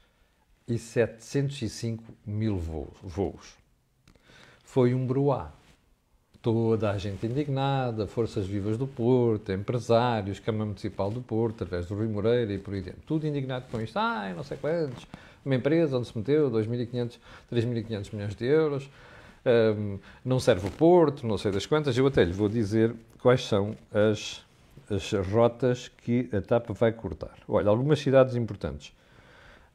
e 0.68 0.78
705 0.78 2.04
mil 2.24 2.56
voos. 2.56 3.56
Foi 4.62 4.94
um 4.94 5.04
broá. 5.04 5.50
Toda 6.40 6.90
a 6.90 6.98
gente 6.98 7.26
indignada, 7.26 8.06
Forças 8.06 8.46
Vivas 8.46 8.78
do 8.78 8.86
Porto, 8.86 9.52
empresários, 9.52 10.38
Câmara 10.38 10.66
Municipal 10.66 11.10
do 11.10 11.20
Porto, 11.20 11.64
através 11.64 11.86
do 11.86 11.96
Rui 11.96 12.06
Moreira 12.06 12.52
e 12.52 12.58
por 12.58 12.74
aí 12.74 12.80
dentro. 12.80 13.00
Tudo 13.04 13.26
indignado 13.26 13.64
com 13.70 13.80
isto. 13.80 13.96
Ai, 13.96 14.34
não 14.34 14.44
sei 14.44 14.56
quantos, 14.56 15.06
uma 15.44 15.56
empresa 15.56 15.98
onde 15.98 16.06
se 16.06 16.16
meteu 16.16 16.48
2.500, 16.48 17.18
3.500 17.52 18.12
milhões 18.12 18.34
de 18.36 18.46
euros, 18.46 18.88
um, 19.76 19.98
não 20.24 20.38
serve 20.38 20.68
o 20.68 20.70
Porto, 20.70 21.26
não 21.26 21.36
sei 21.36 21.50
das 21.50 21.66
quantas. 21.66 21.98
Eu 21.98 22.06
até 22.06 22.22
lhe 22.22 22.32
vou 22.32 22.48
dizer 22.48 22.94
quais 23.20 23.44
são 23.44 23.76
as, 23.92 24.44
as 24.92 25.12
rotas 25.28 25.88
que 25.88 26.28
a 26.32 26.42
TAP 26.42 26.70
vai 26.70 26.92
cortar. 26.92 27.38
Olha, 27.48 27.70
algumas 27.70 27.98
cidades 27.98 28.36
importantes. 28.36 28.94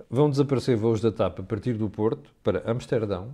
Vão 0.10 0.30
desaparecer 0.30 0.78
voos 0.78 1.02
da 1.02 1.12
TAP 1.12 1.40
a 1.40 1.44
partir 1.44 1.74
do 1.74 1.90
Porto 1.90 2.30
para 2.44 2.70
Amsterdão, 2.70 3.34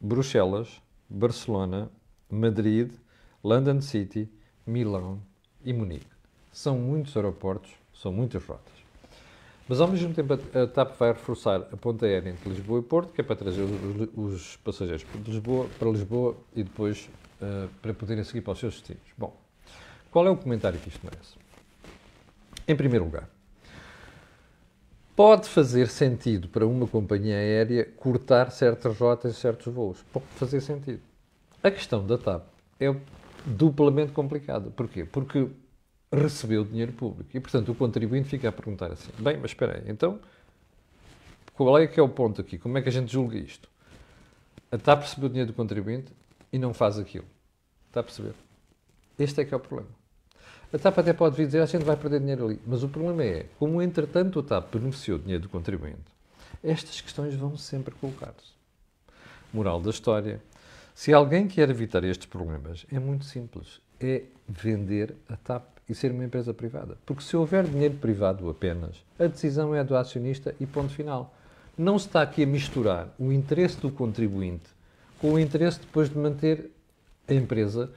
Bruxelas, 0.00 0.80
Barcelona, 1.08 1.90
Madrid, 2.30 2.92
London 3.44 3.82
City, 3.82 4.30
Milão 4.66 5.20
e 5.62 5.74
Munique. 5.74 6.06
São 6.50 6.78
muitos 6.78 7.14
aeroportos, 7.16 7.70
são 7.92 8.10
muitas 8.10 8.42
rotas. 8.42 8.80
Mas 9.68 9.80
ao 9.80 9.86
mesmo 9.86 10.12
tempo 10.14 10.32
a 10.32 10.66
TAP 10.66 10.98
vai 10.98 11.12
reforçar 11.12 11.60
a 11.60 11.76
ponta 11.76 12.06
aérea 12.06 12.30
entre 12.30 12.48
Lisboa 12.48 12.80
e 12.80 12.82
Porto, 12.82 13.12
que 13.12 13.20
é 13.20 13.24
para 13.24 13.36
trazer 13.36 13.62
os, 13.62 14.08
os 14.16 14.56
passageiros 14.56 15.04
de 15.14 15.30
Lisboa, 15.30 15.68
para 15.78 15.90
Lisboa 15.90 16.34
e 16.56 16.64
depois 16.64 17.08
uh, 17.40 17.68
para 17.80 17.94
poderem 17.94 18.24
seguir 18.24 18.40
para 18.40 18.54
os 18.54 18.58
seus 18.58 18.74
destinos. 18.74 19.02
Bom, 19.16 19.39
qual 20.10 20.26
é 20.26 20.30
o 20.30 20.36
comentário 20.36 20.78
que 20.78 20.88
isto 20.88 21.00
merece? 21.04 21.34
Em 22.66 22.76
primeiro 22.76 23.04
lugar, 23.04 23.28
pode 25.14 25.48
fazer 25.48 25.88
sentido 25.88 26.48
para 26.48 26.66
uma 26.66 26.86
companhia 26.86 27.36
aérea 27.36 27.84
cortar 27.96 28.50
certas 28.50 28.98
rotas 28.98 29.36
e 29.36 29.40
certos 29.40 29.72
voos. 29.72 30.02
Pode 30.12 30.26
fazer 30.36 30.60
sentido. 30.60 31.00
A 31.62 31.70
questão 31.70 32.06
da 32.06 32.16
TAP 32.16 32.46
é 32.78 32.94
duplamente 33.44 34.12
complicada. 34.12 34.70
Porquê? 34.70 35.04
Porque 35.04 35.48
recebeu 36.12 36.64
dinheiro 36.64 36.92
público. 36.92 37.30
E, 37.34 37.40
portanto, 37.40 37.70
o 37.70 37.74
contribuinte 37.74 38.28
fica 38.28 38.48
a 38.48 38.52
perguntar 38.52 38.92
assim: 38.92 39.10
bem, 39.18 39.36
mas 39.36 39.50
espera 39.50 39.78
aí, 39.78 39.84
então, 39.90 40.18
qual 41.54 41.78
é 41.78 41.86
que 41.86 42.00
é 42.00 42.02
o 42.02 42.08
ponto 42.08 42.40
aqui? 42.40 42.58
Como 42.58 42.78
é 42.78 42.82
que 42.82 42.88
a 42.88 42.92
gente 42.92 43.12
julga 43.12 43.36
isto? 43.36 43.68
A 44.72 44.78
TAP 44.78 45.02
recebeu 45.02 45.28
dinheiro 45.28 45.52
do 45.52 45.54
contribuinte 45.54 46.12
e 46.52 46.58
não 46.58 46.72
faz 46.72 46.98
aquilo. 46.98 47.26
Está 47.88 48.00
a 48.00 48.02
perceber? 48.02 48.34
Este 49.18 49.42
é 49.42 49.44
que 49.44 49.52
é 49.52 49.56
o 49.56 49.60
problema. 49.60 49.99
A 50.72 50.78
TAP 50.78 50.98
até 50.98 51.12
pode 51.12 51.36
vir 51.36 51.46
dizer, 51.46 51.60
a 51.60 51.66
gente 51.66 51.84
vai 51.84 51.96
perder 51.96 52.20
dinheiro 52.20 52.46
ali. 52.46 52.60
Mas 52.64 52.84
o 52.84 52.88
problema 52.88 53.24
é, 53.24 53.46
como 53.58 53.82
entretanto 53.82 54.38
a 54.38 54.42
TAP 54.42 54.76
beneficiou 54.76 55.18
do 55.18 55.22
dinheiro 55.22 55.42
do 55.42 55.48
contribuinte, 55.48 55.98
estas 56.62 57.00
questões 57.00 57.34
vão 57.34 57.56
sempre 57.56 57.92
colocar-se. 57.94 58.52
Moral 59.52 59.80
da 59.80 59.90
história. 59.90 60.40
Se 60.94 61.12
alguém 61.12 61.48
quer 61.48 61.68
evitar 61.70 62.04
estes 62.04 62.26
problemas, 62.26 62.86
é 62.92 63.00
muito 63.00 63.24
simples. 63.24 63.80
É 63.98 64.22
vender 64.48 65.16
a 65.28 65.36
TAP 65.36 65.64
e 65.88 65.94
ser 65.94 66.12
uma 66.12 66.24
empresa 66.24 66.54
privada. 66.54 66.96
Porque 67.04 67.24
se 67.24 67.36
houver 67.36 67.64
dinheiro 67.64 67.96
privado 67.96 68.48
apenas, 68.48 68.96
a 69.18 69.26
decisão 69.26 69.74
é 69.74 69.82
do 69.82 69.96
acionista 69.96 70.54
e 70.60 70.66
ponto 70.66 70.92
final. 70.92 71.34
Não 71.76 71.98
se 71.98 72.06
está 72.06 72.22
aqui 72.22 72.44
a 72.44 72.46
misturar 72.46 73.08
o 73.18 73.32
interesse 73.32 73.76
do 73.78 73.90
contribuinte 73.90 74.68
com 75.18 75.32
o 75.32 75.38
interesse 75.38 75.80
depois 75.80 76.08
de 76.08 76.16
manter 76.16 76.70
a 77.26 77.34
empresa 77.34 77.90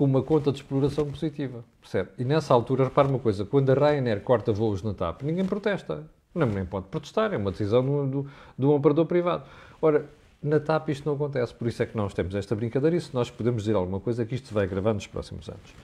com 0.00 0.06
uma 0.06 0.22
conta 0.22 0.50
de 0.50 0.56
exploração 0.56 1.04
positiva. 1.10 1.62
Percebe? 1.78 2.08
E 2.16 2.24
nessa 2.24 2.54
altura, 2.54 2.84
repare 2.84 3.06
uma 3.06 3.18
coisa: 3.18 3.44
quando 3.44 3.68
a 3.68 3.74
Ryanair 3.74 4.22
corta 4.22 4.50
voos 4.50 4.82
na 4.82 4.94
TAP, 4.94 5.20
ninguém 5.24 5.44
protesta. 5.44 6.08
Não, 6.34 6.46
nem 6.46 6.64
pode 6.64 6.86
protestar, 6.86 7.34
é 7.34 7.36
uma 7.36 7.50
decisão 7.50 7.84
do, 7.84 8.06
do, 8.06 8.30
do 8.56 8.70
operador 8.72 9.04
privado. 9.04 9.44
Ora, 9.82 10.08
na 10.42 10.58
TAP 10.58 10.88
isto 10.88 11.04
não 11.04 11.16
acontece, 11.16 11.54
por 11.54 11.68
isso 11.68 11.82
é 11.82 11.86
que 11.86 11.94
nós 11.98 12.14
temos 12.14 12.34
esta 12.34 12.56
brincadeira 12.56 12.96
e 12.96 13.00
se 13.00 13.12
nós 13.12 13.30
podemos 13.30 13.64
dizer 13.64 13.76
alguma 13.76 14.00
coisa 14.00 14.24
que 14.24 14.34
isto 14.34 14.54
vai 14.54 14.66
gravar 14.66 14.94
nos 14.94 15.06
próximos 15.06 15.50
anos. 15.50 15.74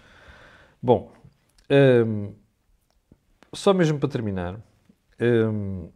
Bom, 0.81 1.12
um, 2.07 2.33
só 3.52 3.74
mesmo 3.74 3.98
para 3.98 4.09
terminar, 4.09 4.59
um, 5.20 5.90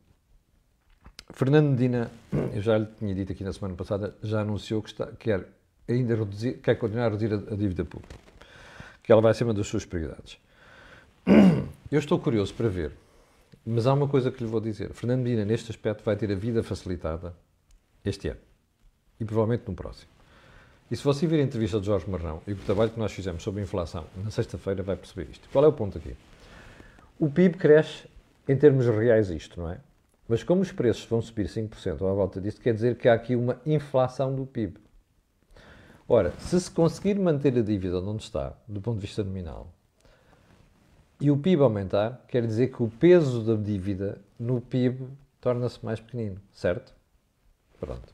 Fernando 1.32 1.70
Medina, 1.70 2.10
eu 2.52 2.60
já 2.60 2.76
lhe 2.76 2.88
tinha 2.98 3.14
dito 3.14 3.32
aqui 3.32 3.42
na 3.42 3.52
semana 3.54 3.74
passada, 3.74 4.14
já 4.22 4.42
anunciou 4.42 4.82
que 4.82 4.90
está, 4.90 5.06
quer 5.06 5.48
ainda 5.92 6.14
reduzir, 6.14 6.54
quer 6.58 6.76
continuar 6.76 7.06
a 7.06 7.08
reduzir 7.10 7.32
a, 7.32 7.54
a 7.54 7.56
dívida 7.56 7.84
pública, 7.84 8.16
que 9.02 9.12
ela 9.12 9.20
vai 9.20 9.30
acima 9.30 9.54
das 9.54 9.66
suas 9.66 9.84
prioridades. 9.84 10.38
Eu 11.90 11.98
estou 11.98 12.18
curioso 12.18 12.54
para 12.54 12.68
ver, 12.68 12.92
mas 13.64 13.86
há 13.86 13.92
uma 13.92 14.08
coisa 14.08 14.30
que 14.30 14.42
lhe 14.42 14.50
vou 14.50 14.60
dizer. 14.60 14.92
Fernando 14.92 15.22
Medina, 15.22 15.44
neste 15.44 15.70
aspecto, 15.70 16.02
vai 16.04 16.16
ter 16.16 16.30
a 16.30 16.34
vida 16.34 16.62
facilitada 16.62 17.34
este 18.04 18.28
ano 18.28 18.40
e 19.18 19.24
provavelmente 19.24 19.64
no 19.66 19.74
próximo. 19.74 20.10
E 20.90 20.96
se 20.96 21.04
você 21.04 21.26
vir 21.26 21.38
a 21.40 21.42
entrevista 21.42 21.78
de 21.78 21.86
Jorge 21.86 22.10
Marrão 22.10 22.42
e 22.46 22.52
o 22.52 22.56
trabalho 22.56 22.90
que 22.90 22.98
nós 22.98 23.12
fizemos 23.12 23.42
sobre 23.42 23.60
a 23.60 23.62
inflação, 23.62 24.04
na 24.24 24.30
sexta-feira 24.30 24.82
vai 24.82 24.96
perceber 24.96 25.30
isto. 25.30 25.48
Qual 25.52 25.64
é 25.64 25.68
o 25.68 25.72
ponto 25.72 25.98
aqui? 25.98 26.16
O 27.18 27.30
PIB 27.30 27.56
cresce 27.58 28.08
em 28.48 28.56
termos 28.56 28.86
reais 28.86 29.30
isto, 29.30 29.60
não 29.60 29.70
é? 29.70 29.78
Mas 30.28 30.42
como 30.42 30.62
os 30.62 30.72
preços 30.72 31.04
vão 31.04 31.20
subir 31.20 31.46
5% 31.46 32.00
ou 32.00 32.08
à 32.08 32.12
volta 32.12 32.40
disto, 32.40 32.60
quer 32.60 32.74
dizer 32.74 32.96
que 32.96 33.08
há 33.08 33.14
aqui 33.14 33.36
uma 33.36 33.60
inflação 33.66 34.34
do 34.34 34.46
PIB. 34.46 34.78
Ora, 36.12 36.32
se 36.40 36.60
se 36.60 36.68
conseguir 36.68 37.16
manter 37.20 37.56
a 37.56 37.62
dívida 37.62 38.00
onde 38.00 38.24
está, 38.24 38.52
do 38.66 38.80
ponto 38.80 38.96
de 38.96 39.06
vista 39.06 39.22
nominal, 39.22 39.72
e 41.20 41.30
o 41.30 41.36
PIB 41.36 41.62
aumentar, 41.62 42.24
quer 42.26 42.44
dizer 42.44 42.72
que 42.72 42.82
o 42.82 42.88
peso 42.88 43.44
da 43.44 43.54
dívida 43.54 44.18
no 44.36 44.60
PIB 44.60 45.06
torna-se 45.40 45.84
mais 45.84 46.00
pequenino, 46.00 46.40
certo? 46.50 46.92
Pronto. 47.78 48.12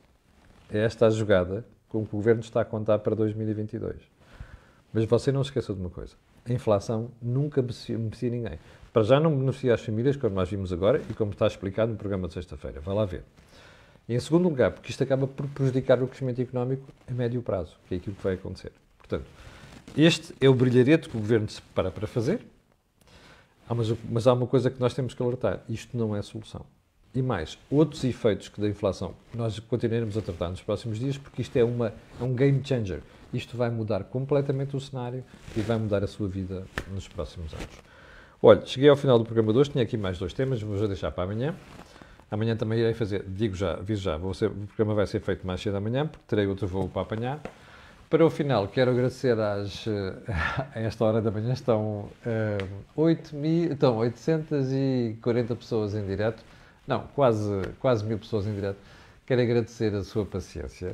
É 0.71 0.77
esta 0.77 1.07
a 1.07 1.09
jogada 1.09 1.65
com 1.89 2.05
que 2.05 2.13
o 2.13 2.17
Governo 2.17 2.41
está 2.41 2.61
a 2.61 2.65
contar 2.65 2.99
para 2.99 3.15
2022. 3.15 3.95
Mas 4.93 5.05
você 5.05 5.31
não 5.31 5.43
se 5.43 5.49
esqueça 5.49 5.73
de 5.73 5.79
uma 5.79 5.89
coisa. 5.89 6.13
A 6.45 6.53
inflação 6.53 7.09
nunca 7.19 7.63
beneficia 7.63 8.29
ninguém. 8.29 8.59
Para 8.93 9.01
já 9.01 9.19
não 9.19 9.35
beneficia 9.35 9.73
as 9.73 9.81
famílias, 9.81 10.15
como 10.15 10.35
nós 10.35 10.47
vimos 10.47 10.71
agora 10.71 11.01
e 11.09 11.15
como 11.15 11.31
está 11.31 11.47
explicado 11.47 11.93
no 11.93 11.97
programa 11.97 12.27
de 12.27 12.35
sexta-feira. 12.35 12.79
Vai 12.79 12.93
lá 12.93 13.05
ver. 13.05 13.23
E 14.07 14.15
em 14.15 14.19
segundo 14.19 14.47
lugar, 14.47 14.71
porque 14.71 14.89
isto 14.89 15.03
acaba 15.03 15.27
por 15.27 15.47
prejudicar 15.47 16.01
o 16.01 16.07
crescimento 16.07 16.41
económico 16.41 16.87
a 17.07 17.11
médio 17.11 17.41
prazo, 17.41 17.75
que 17.87 17.95
é 17.95 17.97
aquilo 17.97 18.15
que 18.15 18.23
vai 18.23 18.35
acontecer. 18.35 18.71
Portanto, 18.97 19.25
este 19.97 20.33
é 20.39 20.47
o 20.47 20.53
brilharete 20.53 21.09
que 21.09 21.17
o 21.17 21.19
Governo 21.19 21.49
se 21.49 21.61
prepara 21.61 21.91
para 21.91 22.07
fazer, 22.07 22.39
mas, 24.09 24.25
há 24.27 24.33
uma 24.33 24.47
coisa 24.47 24.69
que 24.69 24.79
nós 24.79 24.93
temos 24.93 25.13
que 25.13 25.21
alertar. 25.21 25.61
Isto 25.67 25.97
não 25.97 26.15
é 26.15 26.21
solução. 26.21 26.65
E 27.13 27.21
mais, 27.21 27.57
outros 27.69 28.03
efeitos 28.03 28.47
que 28.47 28.61
da 28.61 28.67
inflação 28.67 29.13
nós 29.33 29.59
continuaremos 29.59 30.17
a 30.17 30.21
tratar 30.21 30.49
nos 30.49 30.61
próximos 30.61 30.99
dias, 30.99 31.17
porque 31.17 31.41
isto 31.41 31.57
é, 31.57 31.63
uma, 31.63 31.93
é 32.19 32.23
um 32.23 32.33
game 32.33 32.61
changer. 32.63 33.01
Isto 33.33 33.57
vai 33.57 33.69
mudar 33.69 34.05
completamente 34.05 34.75
o 34.75 34.79
cenário 34.79 35.23
e 35.55 35.61
vai 35.61 35.77
mudar 35.77 36.03
a 36.03 36.07
sua 36.07 36.27
vida 36.29 36.65
nos 36.93 37.07
próximos 37.07 37.53
anos. 37.53 37.67
Olha, 38.41 38.65
cheguei 38.65 38.87
ao 38.87 38.95
final 38.95 39.17
do 39.17 39.25
programa 39.25 39.51
de 39.51 39.59
hoje, 39.59 39.71
tinha 39.71 39.83
aqui 39.83 39.97
mais 39.97 40.17
dois 40.19 40.31
temas, 40.31 40.61
vou 40.61 40.87
deixar 40.87 41.11
para 41.11 41.23
amanhã. 41.23 41.55
Amanhã 42.29 42.57
também 42.57 42.79
irei 42.79 42.93
fazer, 42.93 43.23
digo 43.25 43.55
já, 43.55 43.73
aviso 43.75 44.01
já, 44.01 44.19
ser, 44.33 44.47
o 44.47 44.67
programa 44.67 44.93
vai 44.93 45.07
ser 45.07 45.21
feito 45.21 45.47
mais 45.47 45.61
cedo 45.61 45.77
amanhã, 45.77 46.05
porque 46.07 46.25
terei 46.27 46.45
outro 46.45 46.67
voo 46.67 46.89
para 46.89 47.01
apanhar. 47.03 47.39
Para 48.09 48.25
o 48.25 48.29
final, 48.29 48.67
quero 48.67 48.91
agradecer 48.91 49.37
às, 49.39 49.85
a 50.75 50.79
esta 50.79 51.05
hora 51.05 51.21
da 51.21 51.31
manhã, 51.31 51.53
estão, 51.53 52.09
uh, 52.25 52.83
8 52.95 53.35
mil, 53.35 53.71
estão 53.71 53.97
840 53.97 55.55
pessoas 55.55 55.95
em 55.95 56.05
direto, 56.05 56.43
não, 56.85 57.07
quase, 57.15 57.49
quase 57.79 58.05
mil 58.05 58.17
pessoas 58.17 58.45
em 58.45 58.53
direto. 58.53 58.77
Quero 59.25 59.41
agradecer 59.41 59.93
a 59.93 60.03
sua 60.03 60.25
paciência, 60.25 60.91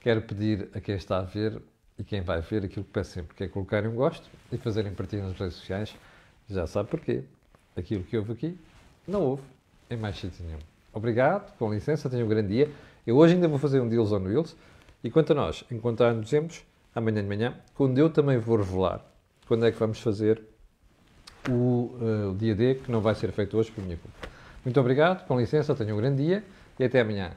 quero 0.00 0.22
pedir 0.22 0.68
a 0.74 0.80
quem 0.80 0.94
está 0.94 1.18
a 1.18 1.22
ver 1.22 1.60
e 1.98 2.04
quem 2.04 2.20
vai 2.20 2.40
ver 2.40 2.64
aquilo 2.64 2.84
que 2.84 2.90
peço 2.90 3.12
sempre, 3.12 3.34
que 3.34 3.44
é 3.44 3.48
colocarem 3.48 3.90
um 3.90 3.94
gosto 3.94 4.28
e 4.52 4.56
fazerem 4.58 4.92
partilha 4.92 5.22
nas 5.22 5.38
redes 5.38 5.56
sociais 5.56 5.94
já 6.48 6.66
sabe 6.66 6.88
porquê. 6.88 7.24
Aquilo 7.74 8.04
que 8.04 8.16
houve 8.16 8.32
aqui, 8.32 8.58
não 9.06 9.22
houve 9.22 9.42
em 9.90 9.96
mais 9.96 10.16
sítio 10.18 10.44
nenhum. 10.44 10.58
Obrigado, 10.92 11.56
com 11.58 11.72
licença, 11.72 12.08
tenham 12.08 12.26
um 12.26 12.28
grande 12.28 12.48
dia. 12.48 12.70
Eu 13.06 13.16
hoje 13.16 13.34
ainda 13.34 13.48
vou 13.48 13.58
fazer 13.58 13.80
um 13.80 13.88
Deals 13.88 14.12
on 14.12 14.20
Wheels. 14.20 14.56
E 15.04 15.10
quanto 15.10 15.32
a 15.32 15.34
nós, 15.34 15.64
encontrarmos 15.70 16.32
amanhã 16.94 17.22
de 17.22 17.28
manhã, 17.28 17.54
quando 17.74 17.98
eu 17.98 18.10
também 18.10 18.38
vou 18.38 18.56
revelar 18.56 19.04
quando 19.46 19.64
é 19.64 19.70
que 19.70 19.78
vamos 19.78 20.00
fazer 20.00 20.42
o, 21.48 21.52
uh, 22.00 22.30
o 22.32 22.34
dia 22.34 22.54
D, 22.54 22.76
que 22.76 22.90
não 22.90 23.00
vai 23.00 23.14
ser 23.14 23.30
feito 23.30 23.56
hoje 23.56 23.70
por 23.70 23.82
minha 23.82 23.96
culpa. 23.96 24.28
Muito 24.64 24.80
obrigado, 24.80 25.26
com 25.26 25.38
licença, 25.38 25.74
tenham 25.74 25.96
um 25.96 26.00
grande 26.00 26.24
dia 26.24 26.44
e 26.78 26.84
até 26.84 27.00
amanhã. 27.00 27.30